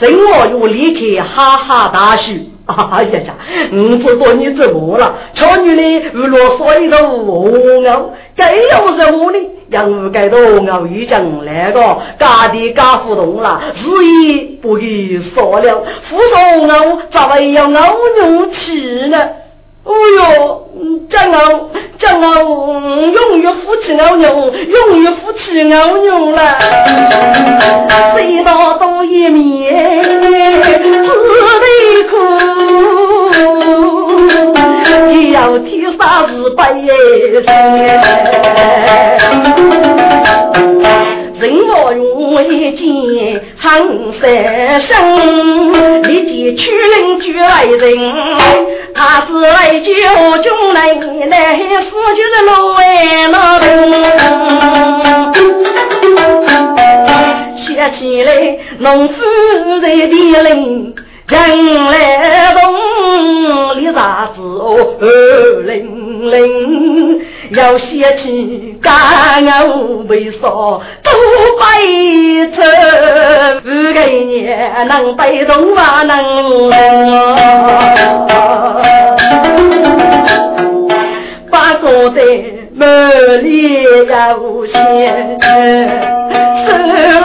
[0.00, 2.32] 生我又离开哈哈大树。
[2.66, 3.34] 哎呀呀，
[3.70, 5.14] 我知道你怎么了？
[5.34, 7.48] 瞧你呢，如落水都无
[7.80, 9.38] 牛，该有什么呢？
[9.70, 11.80] 养该多牛已经那个
[12.18, 17.80] 家的家互动了，日夜不给烧了，扶上牛咋会要牛
[18.20, 19.18] 牛吃呢？
[19.86, 20.66] 哦哟，
[21.08, 21.38] 这牛
[21.96, 22.26] 这牛
[23.12, 26.40] 永远夫妻牛牛，永远夫妻牛牛了，
[28.16, 31.64] 谁道多一面只得
[32.10, 32.14] 哭，
[35.32, 36.60] 要天杀日白
[41.38, 42.02] 人我用
[42.50, 42.82] 一见
[43.56, 43.64] 恨
[44.20, 44.24] 三
[44.82, 47.84] 生，立即取人举来人。
[48.96, 49.86] 他是来救
[50.42, 50.78] 军来，
[51.26, 51.34] 来
[51.82, 52.78] 死就是路外
[53.30, 53.64] 老兵。
[57.66, 58.28] 想起来
[58.78, 59.14] 农夫
[59.82, 60.94] 在地里，
[61.28, 61.36] 人
[61.90, 61.94] 来
[62.54, 62.62] 动，
[63.76, 64.96] 立啥子哦？
[65.00, 65.04] 二
[65.62, 67.20] 零零，
[67.50, 67.88] 要想
[68.18, 68.92] 起干
[69.68, 71.10] 我为啥都
[71.58, 71.64] 白
[72.54, 72.58] 头？
[73.60, 74.30] 不给你
[74.88, 76.12] 能被动啊能
[76.70, 76.74] 啊？
[81.50, 82.20] 八个在
[82.74, 84.14] 门里要
[84.66, 84.74] 先
[86.66, 86.68] 收
[87.20, 87.24] 了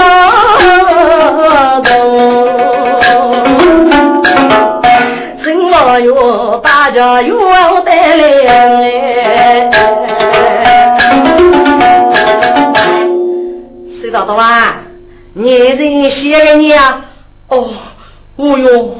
[1.84, 1.89] 头，
[6.03, 6.57] 哟？
[6.63, 9.71] 大家又得来，
[14.01, 14.83] 谁找到啊？
[15.33, 17.05] 你人写给你啊？
[17.47, 17.69] 哦，
[18.35, 18.95] 哦哟，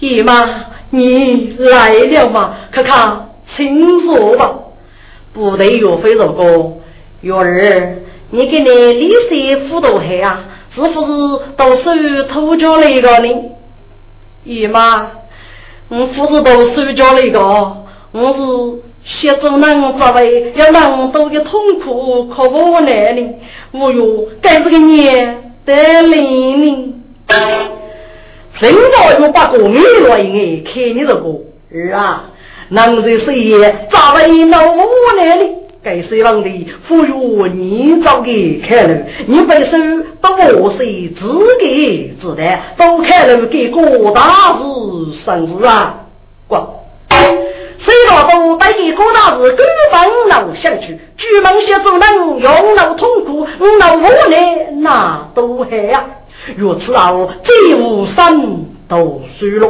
[0.00, 0.64] 姨妈。
[0.90, 2.54] 你来了吗？
[2.70, 4.54] 看看，请说吧。
[5.32, 6.74] 不得岳飞如歌，
[7.22, 7.96] 月儿，
[8.30, 10.44] 你给你李师傅都黑啊？
[10.74, 10.96] 是不是
[11.56, 13.50] 都是偷家那个呢？
[14.44, 15.10] 姨妈，
[15.88, 17.38] 我不是都收家那个，
[18.12, 18.40] 我是
[19.04, 23.34] 写作人作为要那么多的痛苦可无奈呢。
[23.70, 26.94] 我哟，该是个年得零呢。
[28.58, 29.78] 真我有把个米
[30.08, 31.14] 来哎，看你这个
[31.72, 32.24] 儿啊，
[32.70, 34.84] 能在事业咋为那么
[35.16, 35.44] 难呢？
[35.86, 37.12] 该谁让的赋予
[37.54, 40.26] 你早给看了，你本身不
[40.60, 44.20] 我是自给自得，都看了给个大
[44.58, 44.64] 事
[45.24, 46.06] 生事啊！
[46.48, 53.46] 过，谁道都带给个大事根本闹想去，举梦写作能用闹痛苦，
[53.78, 56.04] 闹无奈那都害呀！
[56.56, 58.40] 如此后，这无三
[58.88, 59.68] 都输了。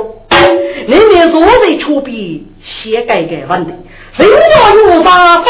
[0.89, 3.73] 你们若在出笔写改革问题，
[4.19, 4.35] 人家
[4.93, 5.45] 有啥分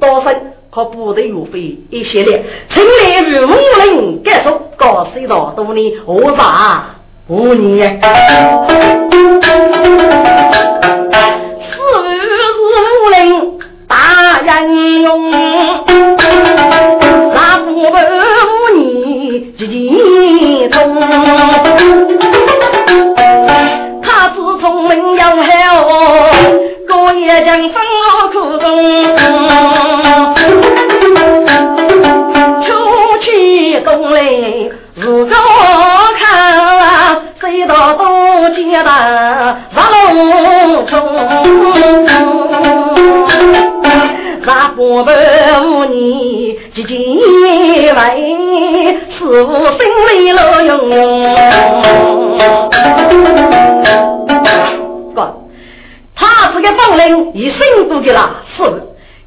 [0.00, 0.34] 多生，
[0.68, 2.44] 可不得有费一些列。
[2.74, 5.96] 请来与五人感受，告谁道多呢？
[6.04, 6.96] 何啥
[7.28, 8.00] 五年？
[11.70, 11.78] 四
[12.98, 15.30] 五人大人用，
[17.32, 17.80] 那不五
[18.76, 20.68] 年自己。
[20.68, 20.82] 他
[27.44, 28.64] 将分我苦衷。
[32.62, 32.68] 出
[33.20, 34.20] 去冬来
[34.94, 35.34] 如个
[36.18, 38.90] 看，谁道都见得
[39.74, 40.92] 杀龙冲。
[44.42, 45.12] 那不白
[45.60, 47.96] 无你几几位，
[49.18, 49.78] 师傅心
[50.08, 50.96] 里乐融融。
[53.50, 53.75] 哥，
[56.16, 58.70] 他这个本领已胜过给了师傅，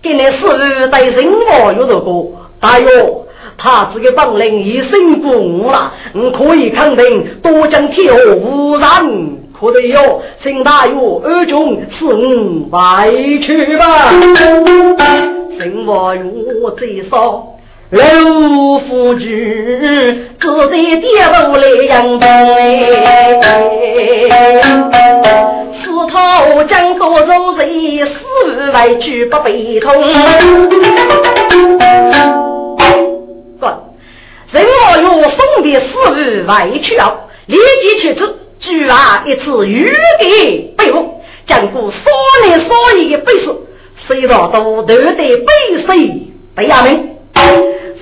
[0.02, 0.48] 给你师傅
[0.92, 2.12] 带人我有这个，
[2.60, 3.28] 大哟，
[3.58, 9.38] 他这个本领已胜过我了，我可以肯定，多将天下无人。
[9.60, 13.12] 可得哟，请大约二中是五外
[13.44, 14.10] 去吧。
[15.58, 17.46] 请我有最少
[17.90, 18.00] 老
[18.88, 19.28] 夫君，
[20.40, 22.26] 只得跌落来阳台。
[26.10, 29.94] 四头将多肉贼，四外去不悲痛。
[34.52, 38.36] 人我有送的死外去了，立即去之。
[38.60, 41.98] 举啊一次玉的背后，将故少
[42.44, 43.68] 年少爷的背书，
[44.08, 45.46] 谁道都都得背
[45.88, 47.10] 谁背下名。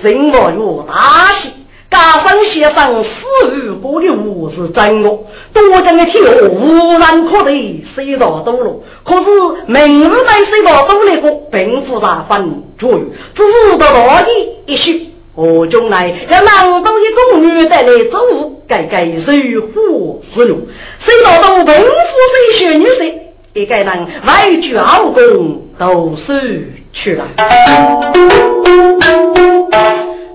[0.00, 0.94] 人我有大
[1.42, 1.52] 喜，
[1.90, 3.10] 该大生先生死
[3.56, 5.08] 于过的物是真的，
[5.52, 8.80] 多讲的天下无人可得，谁道多了？
[9.04, 9.24] 可是
[9.66, 13.02] 明日来谁道多了个，并复杂分主意，
[13.34, 14.28] 只是到大的
[14.66, 15.08] 一许。
[15.34, 18.18] 我将来要忙到一宫女带来走，
[18.66, 20.68] 该该谁虎之路？
[20.98, 23.14] 谁道多贫富谁选女婿？
[23.54, 23.86] 一个人
[24.26, 27.24] 外居后宫都是去了。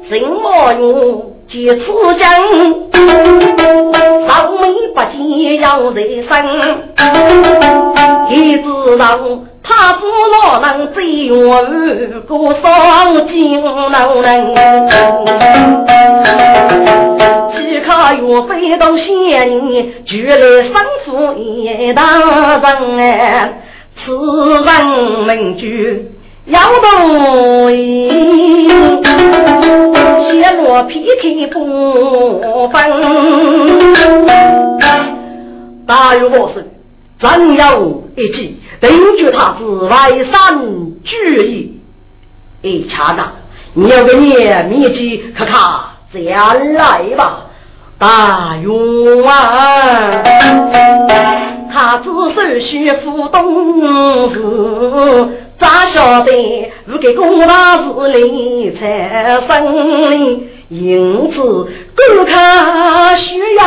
[0.10, 1.33] 什么用？
[1.54, 1.86] 借此
[2.18, 2.26] 将，
[4.28, 4.64] 少美
[4.95, 6.32] 不见要人生。
[8.32, 9.06] 一知道
[9.62, 11.64] 他不若能追我，
[12.28, 14.56] 过双金能人。
[17.51, 20.74] 岂可岳飞都嫌你，举来生
[21.06, 21.08] 死
[21.39, 22.01] 一大
[22.58, 23.54] 人。
[24.04, 24.12] 此
[24.66, 24.66] 人
[25.28, 26.10] 名句。
[26.45, 27.72] 要动
[30.74, 32.82] 意，揭落皮皮不分。
[35.86, 36.65] 大有我是
[37.19, 40.59] 真有一计，定决他是外山
[41.03, 41.80] 巨义。
[42.61, 43.34] 一恰当，
[43.74, 44.34] 你要个你
[44.69, 45.59] 秘籍，看看
[46.13, 47.47] 再来吧。
[47.99, 50.24] 大勇啊，
[51.71, 55.30] 他只是学富东子。
[55.59, 60.49] 咋晓得不给公大事理财生哩？
[60.74, 61.38] 因此
[61.95, 63.63] 观看需要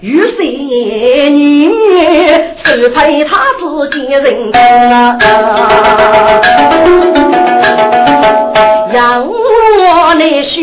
[0.00, 1.70] 与谁女
[2.64, 4.50] 是配他自己人
[4.90, 5.18] 啊？
[8.90, 10.56] 让我来学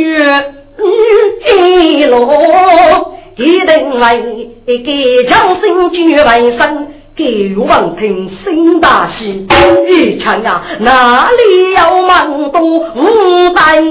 [0.80, 6.88] 女罗，一定为给将心举为生。
[7.16, 9.45] 给王听新大喜，
[9.89, 12.62] 一唱啊，哪里有忙多
[12.95, 13.82] 五百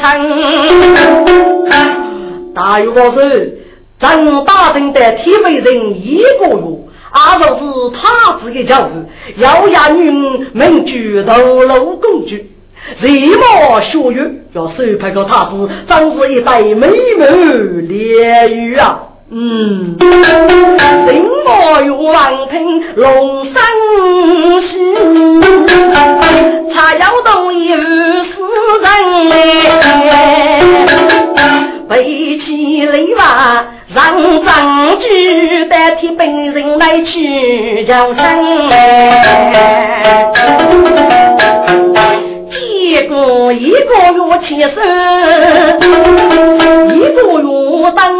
[0.00, 0.18] 场？
[2.54, 3.60] 大有我是
[4.00, 6.78] 张大人的铁背人一个月，
[7.10, 7.62] 阿若是
[7.94, 8.92] 他自己教育，
[9.40, 10.10] 要押女
[10.52, 12.36] 名举头楼公主，
[12.98, 16.74] 什么学语要收拍个他子，真是一代美
[17.18, 17.26] 美
[17.82, 19.00] 烈女啊！
[19.34, 23.54] 嗯，心莫有望听龙声
[24.60, 24.94] 息，
[26.74, 27.78] 才要动一世
[28.82, 28.86] 人
[29.30, 30.60] 哎，
[31.88, 32.04] 背
[32.40, 33.64] 起雷吧，
[33.94, 38.22] 让张举代替本人来去叫声
[38.68, 38.76] 哎。
[42.50, 44.76] 一个一个月起身，
[46.94, 47.46] 一个月
[47.90, 48.16] 当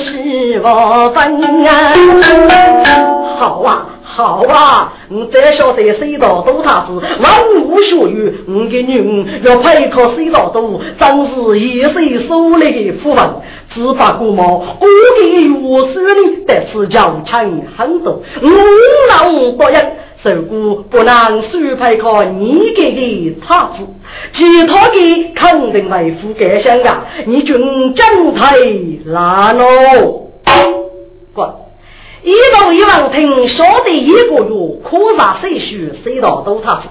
[0.00, 1.92] 是我分啊！
[3.38, 4.92] 好啊，好啊！
[5.08, 7.32] 你再晓得谁道多他是万
[7.66, 13.24] 物学语，我给你要配靠谁道多，真是一世受来的福分。
[13.72, 14.86] 只把国毛，我
[15.18, 18.48] 给我手里得此交情很多，我
[19.10, 19.92] 老多人。
[20.22, 23.86] 受过不能输配靠你给的差子，
[24.34, 27.06] 其他的肯定为富盖乡啊！
[27.26, 28.58] 你军真太
[29.06, 30.28] 难喽！
[31.32, 31.48] 滚！
[32.22, 36.88] 一到一望听，晓得一个月可啥谁学谁到都差子，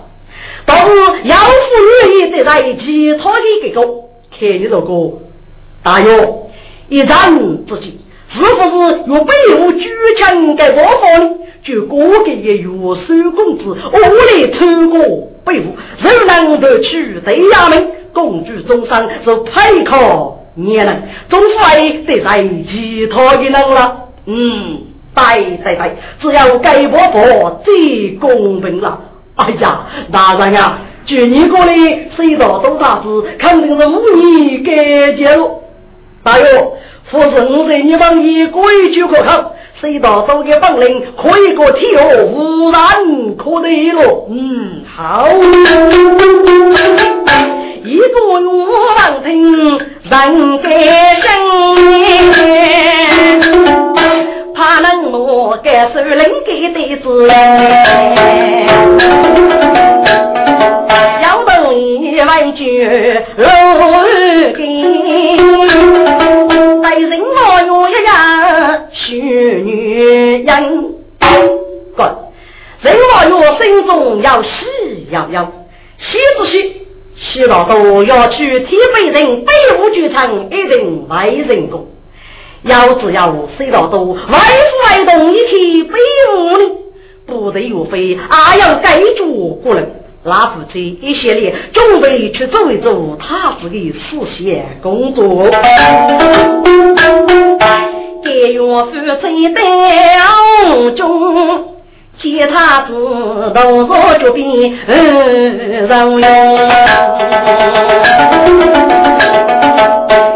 [0.65, 3.81] 但是要富愿意得在其他的这个，
[4.31, 5.11] 看你这个
[5.83, 6.33] 大约
[6.87, 7.07] 一人
[7.67, 11.35] 之己，是不是有背后举枪给我方呢？
[11.63, 14.99] 就过给的岳守公子，我来穿过
[15.45, 22.39] 背负，人能得取对衙门，公主终身是配靠你人，总会得在
[22.69, 24.05] 其他的人了。
[24.25, 24.81] 嗯，
[25.13, 29.01] 对对对，只要给我佛最公平了。
[29.35, 31.73] 哎呀，大人呀，据你过来，
[32.15, 35.61] 谁道多大子，肯定是无你给介入。
[36.23, 36.45] 大约，
[37.11, 39.53] 佛是我在你们以规矩可靠。
[39.81, 42.81] 谁道走给本领，可以个体哦，无然
[43.37, 44.27] 可得了。
[44.29, 45.29] 嗯，好。
[47.85, 48.03] 一个
[48.41, 48.45] 月
[48.97, 50.67] 望听人该
[51.15, 51.23] 生，
[54.53, 57.33] 怕能我该受人给的子嘞。
[61.23, 62.61] 要等一万句
[63.37, 63.47] 老
[64.57, 64.59] 给。
[66.81, 67.27] 在人我
[67.65, 68.09] 有一样
[69.05, 70.47] 许女人，
[71.95, 72.15] 滚！
[72.81, 74.49] 人我有心中要喜
[75.09, 75.51] 要要
[75.97, 76.81] 喜之喜，
[77.15, 81.87] 喜老多要去天北人北武剧场一定外人工，
[82.63, 85.93] 要只要谁到多外父外动一去北
[86.33, 86.63] 武呢，
[87.25, 89.89] 不得有非，还要盖住不能。
[90.25, 95.49] 拉夫妻一系列准备去做一做他自己实现工作。
[98.29, 99.23] 给岳父在
[99.55, 101.03] 当中，
[102.19, 102.93] 见他子
[103.55, 104.45] 都坐脚边
[104.87, 105.89] 人，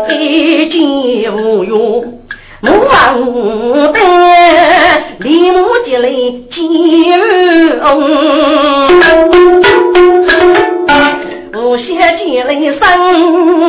[0.09, 2.19] 一见无用。
[2.65, 2.91] 我望
[3.91, 3.99] 得
[5.19, 6.61] 李母接来接
[7.81, 7.85] 我
[11.85, 12.81] 先接来生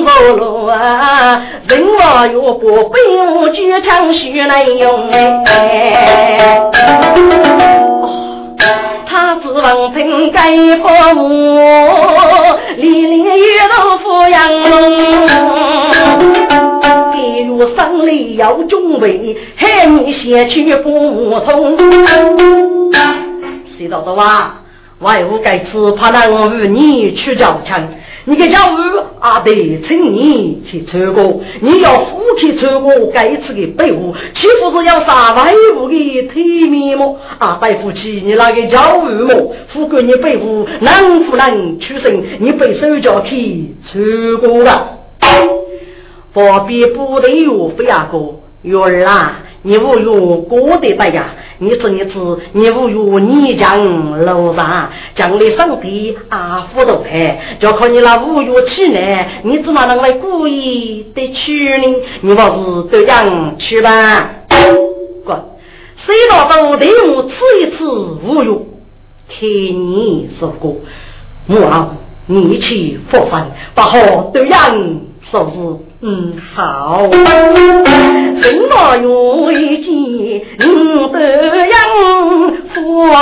[0.05, 2.97] 不落啊，人我若不被
[3.35, 6.61] 我举枪许来用哎，
[9.07, 11.59] 他指望凭盖父母，
[12.77, 14.49] 里里遇到富养。
[17.12, 21.77] 比如生里要准备，喊你先去不通。
[23.77, 24.55] 谁道的哇？
[25.05, 27.87] 外屋该吃，怕那我与你去交枪。
[28.25, 28.75] 你个家务
[29.21, 29.53] 啊，得
[29.87, 31.43] 请你去抽过。
[31.61, 37.19] 你要夫妻抽过，该吃的被窝，岂不是要杀外屋的体面么？
[37.39, 39.55] 啊，白夫妻，你那个家务么？
[39.69, 42.25] 富贵你被窝能不能出身？
[42.41, 44.91] 你被手脚去抽过了。
[46.33, 48.19] 不必不得有飞阿哥，
[48.63, 51.35] 月儿啊，你无有过得白呀？
[51.57, 52.19] 你知你知，
[52.53, 57.09] 你无有泥浆楼上，将来上帝啊辅导他，
[57.59, 59.01] 就靠你那无有气呢，
[59.43, 61.97] 你怎么能来故意的去呢？
[62.21, 63.91] 你还是这样去吧。
[65.25, 65.43] 滚！
[65.97, 67.31] 谁道都对我吃
[67.62, 67.89] 一次
[68.23, 68.67] 无用，
[69.29, 70.77] 看你说过，
[71.47, 71.95] 我
[72.27, 75.01] 你去佛山，不好这样
[75.31, 75.94] 说是。
[76.07, 77.09] 嗯，好。
[78.43, 78.97] 什么
[79.51, 79.89] 月见
[80.69, 81.75] 五德阳，
[82.75, 82.75] 佛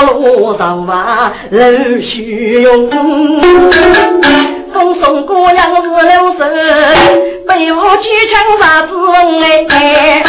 [0.02, 2.90] 罗上瓦人虚荣。
[4.72, 6.40] 风送过杨子柳神，
[7.46, 8.90] 被我举枪杀子
[9.44, 10.24] 哎。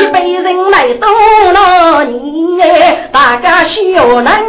[0.00, 1.06] 一辈人来到
[1.52, 2.58] 了你，
[3.12, 4.42] 大家笑难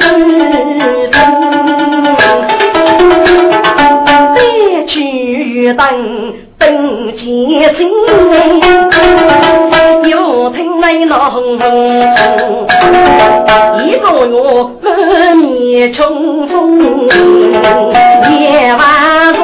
[0.00, 1.49] 忍。
[5.60, 5.84] 去等
[6.58, 6.66] 等
[7.16, 7.78] 见亲，
[10.08, 11.62] 又听来轰轰，
[13.84, 14.32] 一个月
[14.82, 17.08] 满面春风，
[18.30, 18.80] 夜晚
[19.34, 19.38] 坐，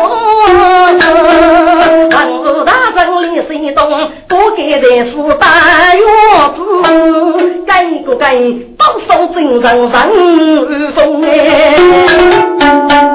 [2.10, 3.78] 唐人大圣李水东，
[4.26, 5.44] 不该在是大
[5.94, 6.02] 院
[6.54, 6.58] 子，
[7.66, 7.70] 该
[8.04, 8.24] 个该
[8.78, 9.94] 保守精神上
[10.94, 11.30] 风哎，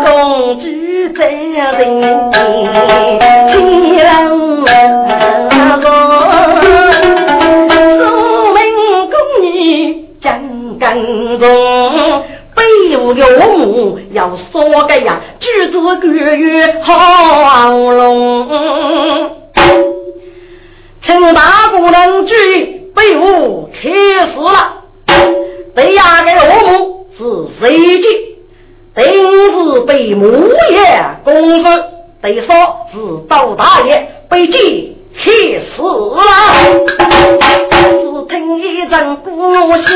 [0.04, 0.81] 公主。
[1.14, 1.76] 在人
[3.50, 3.56] 天
[3.98, 4.06] 人
[5.82, 5.86] 说，
[7.70, 7.74] 苏
[8.54, 8.56] 门
[9.10, 9.46] 公女
[10.22, 10.30] 讲
[10.80, 10.84] 耕
[11.40, 11.44] 种，
[12.56, 12.62] 北
[12.98, 18.48] 吴的我母要说个呀，举子个月好龙，
[21.04, 22.34] 请大姑娘举
[22.96, 24.84] 北吴开始了，
[25.76, 27.20] 北亚的我母是
[27.60, 28.31] 谁的？
[28.96, 30.80] 定是被母爷
[31.24, 31.70] 公子，
[32.22, 32.54] 得说
[32.92, 32.98] 是
[33.30, 36.22] 刀大爷被击气死了。
[37.80, 39.30] 只听一阵鼓
[39.78, 39.88] 响，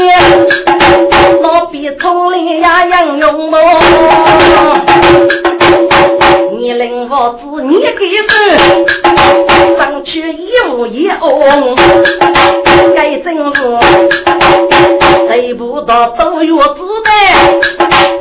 [1.41, 3.61] 老比从里呀杨勇猛。
[6.57, 7.91] 你领我子，你给
[8.27, 8.31] 是
[9.77, 11.75] 上去一无一翁，
[12.95, 13.61] 该真是
[15.27, 17.13] 得不到都有子弹，
[17.79, 18.14] 从手取来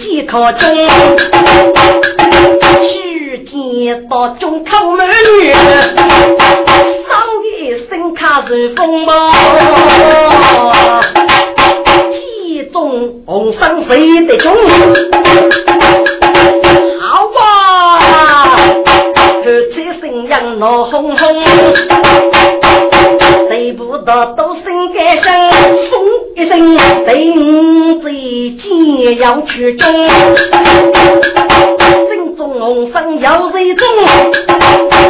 [0.00, 0.88] 几颗金，
[2.82, 5.04] 去见到中口美
[5.40, 5.58] 女，上
[7.44, 9.12] 一声卡是风暴。
[12.72, 14.52] 中红生谁的中？
[17.00, 17.38] 好吧，
[19.44, 21.44] 二七声音闹哄哄，
[23.48, 24.62] 谁不到都是，
[26.36, 26.76] 一声，
[27.06, 28.10] 等在
[28.58, 29.88] 见要去中，
[32.08, 33.86] 心中红生要谁中？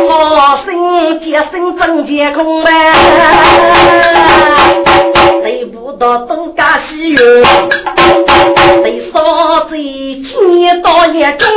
[0.07, 2.71] 好生接生真结空呗。
[5.43, 7.19] 得不到东家西院，
[8.83, 11.49] 得烧贼见到一中，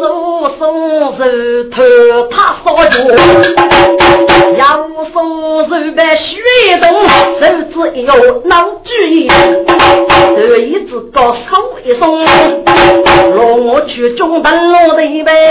[0.00, 0.02] 手
[0.58, 0.64] 松
[1.18, 1.24] 手
[1.74, 1.76] 头
[2.30, 2.96] 他烧脚，
[5.58, 6.88] 手指一动
[7.40, 8.54] 手指一摇脑
[8.84, 9.34] 子一动
[10.62, 11.40] 一直高手
[11.84, 15.50] 一松让我去中等我的呗。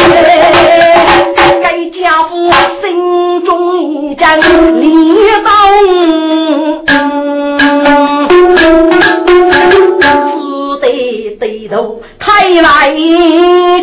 [1.61, 2.49] 该家父
[2.81, 4.43] 心中一盏绿
[5.43, 5.51] 灯
[10.37, 12.95] 只得头太来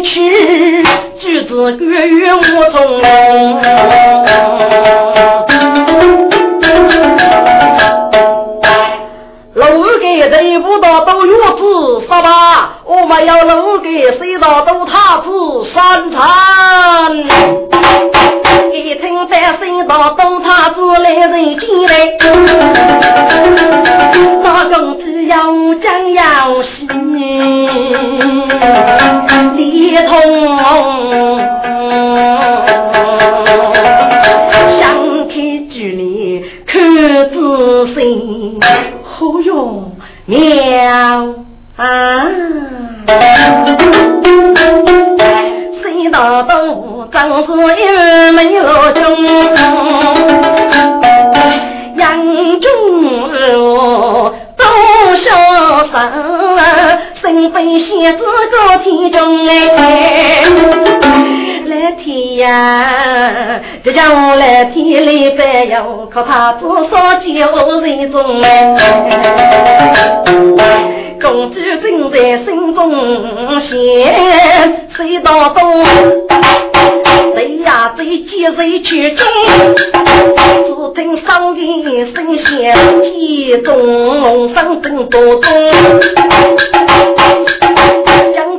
[0.03, 0.83] 去
[1.21, 2.41] 举止跃跃无
[2.73, 3.03] 踪
[12.09, 15.31] 杀吧，我们要楼给谁到都他子
[15.73, 16.21] 三餐。
[18.73, 21.93] 一听百姓到都他子来人进来，
[24.43, 25.37] 那公子要
[25.83, 26.87] 将要死，
[29.57, 30.13] 李通
[34.79, 34.83] 想
[35.29, 35.33] 开
[35.71, 36.73] 距离看
[37.31, 37.35] 仔
[37.95, 37.99] 细。
[39.17, 39.93] 忽悠
[40.27, 40.37] 妙
[41.77, 42.25] 啊！
[45.83, 47.51] 谁道东正是
[47.81, 47.83] 一
[48.31, 49.03] 美罗中，
[51.97, 52.25] 杨
[52.61, 52.71] 中
[54.57, 54.65] 都
[55.17, 55.27] 潇
[55.93, 55.95] 洒，
[57.21, 59.51] 身非仙子高天中哎。
[61.67, 67.27] 来天呀，这叫我来天里白哟，靠他多少酒
[67.81, 68.77] 人中哎。
[71.25, 72.91] 公主正在心中
[73.59, 73.71] 想，
[74.95, 75.83] 谁道东？
[77.35, 79.27] 谁呀谁接谁去中？
[79.75, 85.51] 只听上一声响，急中龙声正多中。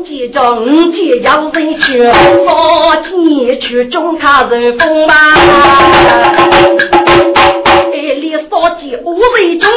[0.07, 0.41] 一张
[0.91, 5.13] 借要人去，少见去中他人风吧。
[8.55, 9.69] 哎，里少见无人中，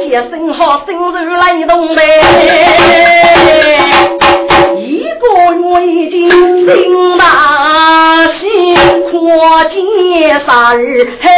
[0.00, 2.02] 接生好生日来动呗。
[4.78, 8.48] 一个月已经心大喜，
[9.10, 9.76] 跨界
[10.46, 11.30] 三日还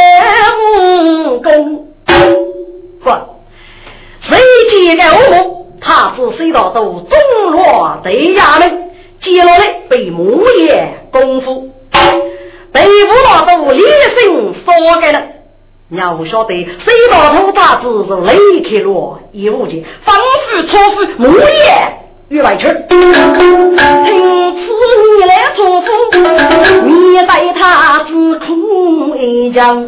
[0.55, 1.87] 无功。
[3.03, 3.09] 不，
[4.21, 4.39] 谁
[4.71, 5.65] 接给我？
[5.81, 8.91] 他子虽到都中落对衙门，
[9.21, 11.69] 接落来被木业功夫，
[12.71, 15.21] 被不到都立身所给了。
[15.91, 21.43] 要不晓得谁到头他子是雷克罗一物件，仿佛错付木业。
[22.29, 23.09] 玉外去，听此
[25.01, 25.87] 你来祝福，
[26.85, 29.87] 你待他自苦一将。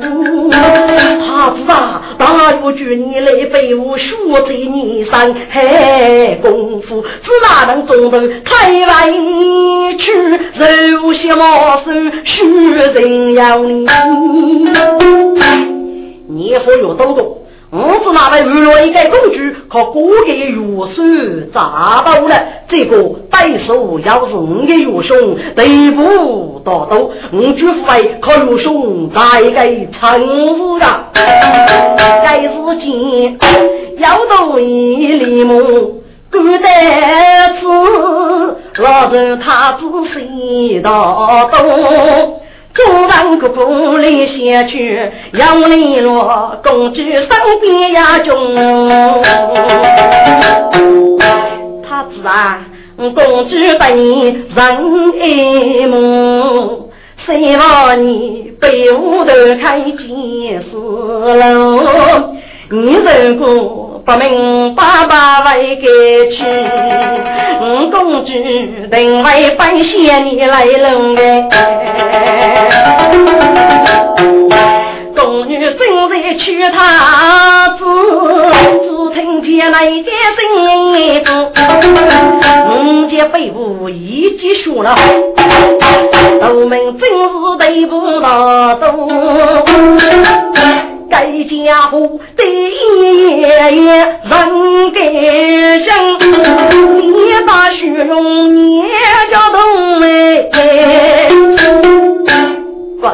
[0.49, 4.05] 他子啊，大有句你来陪我学
[4.47, 9.05] 这你山海功夫，只哪能中头太来
[9.99, 10.11] 去，
[10.57, 11.91] 柔些毛手
[12.25, 13.85] 许人要你，
[16.33, 17.37] 你夫有多多。
[17.73, 22.35] 我是拿来娱乐一个工具，靠各个药水砸到了。
[22.67, 22.97] 这个
[23.31, 26.97] 歹手要是我的药兄，对不到到，
[27.31, 31.07] 我就会靠药兄再给称呼呀。
[31.13, 32.49] 该是
[32.81, 33.37] 见
[33.99, 37.61] 要到一里木，孤单子，
[38.79, 42.41] 老人他只谁到东。
[42.73, 47.27] 中上个不里下去，杨丽罗公主身
[47.61, 48.55] 边呀中。
[51.83, 52.65] 太子啊，
[52.97, 54.23] 公主对你
[54.55, 54.57] 人
[55.19, 56.89] 爱慕，
[57.25, 62.31] 希望你背后头开见识喽。
[62.73, 65.83] 你如果不明爸爸为该
[66.31, 66.37] 去，
[67.91, 68.31] 公主
[68.89, 71.49] 定会分谢你来弄哎。
[75.13, 77.83] 宫女正在娶她子，
[78.83, 78.87] 只
[79.19, 80.39] 听见那个声
[80.97, 81.29] 音子，
[82.71, 84.95] 五姐背部一记说了，
[86.41, 88.85] 我们真是对不到都。
[91.11, 91.99] 该家伙
[92.37, 94.21] 的爷爷人
[94.93, 94.99] 该
[95.83, 95.91] 生，
[96.97, 97.03] 你
[97.45, 98.87] 把虚荣捏
[99.29, 100.01] 着动
[100.53, 101.29] 哎。
[103.01, 103.05] 不，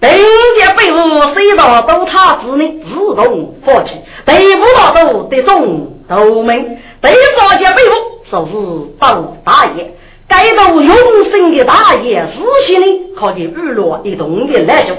[0.00, 0.20] 人
[0.60, 3.92] 家被我谁到都他子呢，自动放弃，
[4.26, 7.94] 对不到都得送都门，对少家被我
[8.28, 8.52] 说是
[8.98, 9.95] 包大爷。
[10.28, 10.94] 该到永
[11.30, 14.94] 生的大业，事情呢靠的娱乐一动的来着，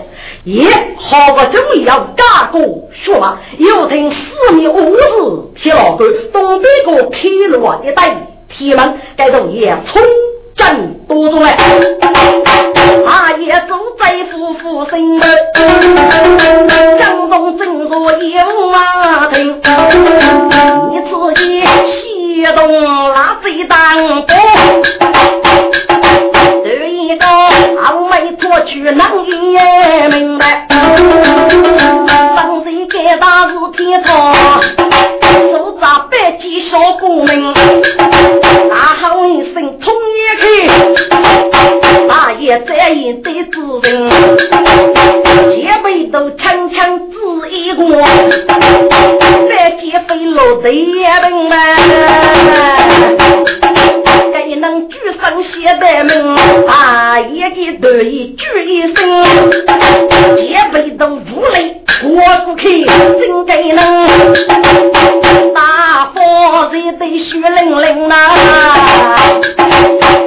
[0.45, 0.65] 也
[0.97, 2.59] 好不中意要加个
[3.03, 3.37] 说嘛。
[3.57, 7.17] 又听四面五子铁老官，东北个开
[7.49, 10.01] 罗一带铁门，该到也冲
[10.55, 11.55] 阵多中来。
[13.05, 15.19] 大爷走在夫妇身，
[16.97, 19.61] 江东正若有马听，
[20.89, 21.61] 你自己
[22.37, 23.77] 一动拉贼当
[24.27, 24.37] 东，
[26.63, 29.57] 这一动俺没脱去难以
[30.13, 30.67] 明白，
[32.35, 34.31] 方才该打事天堂，
[35.51, 37.53] 手扎白鸡小姑娘，
[38.69, 40.45] 大吼一声冲一去，
[42.07, 44.09] 大爷这一堆子人，
[45.49, 47.81] 前辈都强强自一个。
[50.07, 50.69] 飞落得
[51.21, 51.51] 门门。
[54.33, 56.35] 谁能举上写的名？
[56.67, 58.97] 大爷的得意举一声，
[60.37, 62.09] 姐辈都无泪过
[62.45, 63.77] 不去，真该能
[65.53, 66.19] 大佛
[66.71, 68.13] 在的血淋淋呐，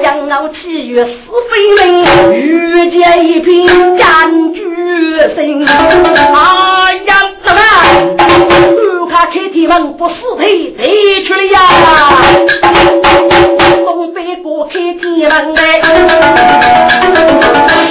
[0.03, 1.11] 养老七月是
[1.49, 1.51] 非
[1.87, 2.03] 命，
[2.33, 3.49] 遇见一品
[3.97, 4.59] 占举
[5.35, 6.70] 声，啊，
[9.33, 11.59] 开天门不死腿，退去了呀！
[13.87, 15.81] 东北过开天门哎，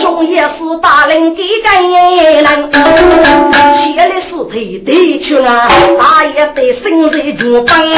[0.02, 0.50] 兄也是
[0.82, 2.76] 大人给干人，切
[4.10, 5.48] 的死腿退去了，
[5.98, 7.90] 大爷得生在竹帮，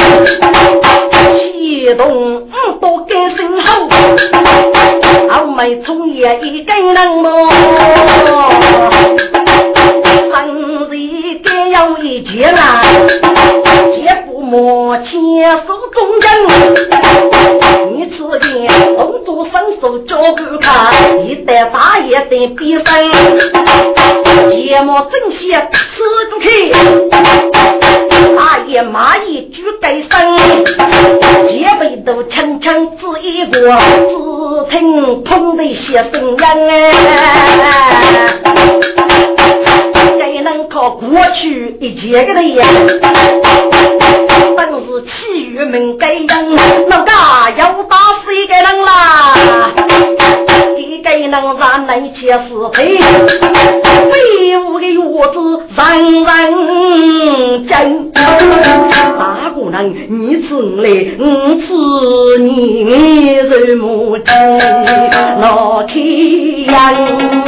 [1.36, 2.02] 启动
[2.36, 2.46] 五
[2.80, 3.88] 多根身后，
[5.30, 7.48] 后妹从也一根人么？
[15.92, 16.26] 中人，
[17.92, 18.66] 你此间
[18.96, 22.84] 动作伸手交给他，一代大爷的必胜，
[24.50, 25.78] 节目正些吃
[26.30, 26.46] 不去，
[28.36, 30.08] 大爷骂一句该生，
[31.46, 36.36] 姐妹都轻轻自一个，只听砰的些声音
[36.70, 36.70] 哎。
[40.42, 41.08] 能靠过
[41.40, 42.66] 去一截个的呀，
[45.52, 46.28] 是气郁门该人，
[46.88, 49.34] 老家要打死一个人啦，
[50.78, 54.98] 一个人让那些是非，废物的院
[55.32, 55.36] 子
[55.76, 55.78] 人
[56.24, 56.30] 人
[57.68, 58.12] 争。
[58.12, 60.50] 大姑娘，你从
[60.82, 60.88] 来
[61.18, 61.22] 我
[61.60, 61.68] 知
[62.42, 62.48] 你
[63.50, 64.26] 什么情？
[65.40, 67.41] 老天呀！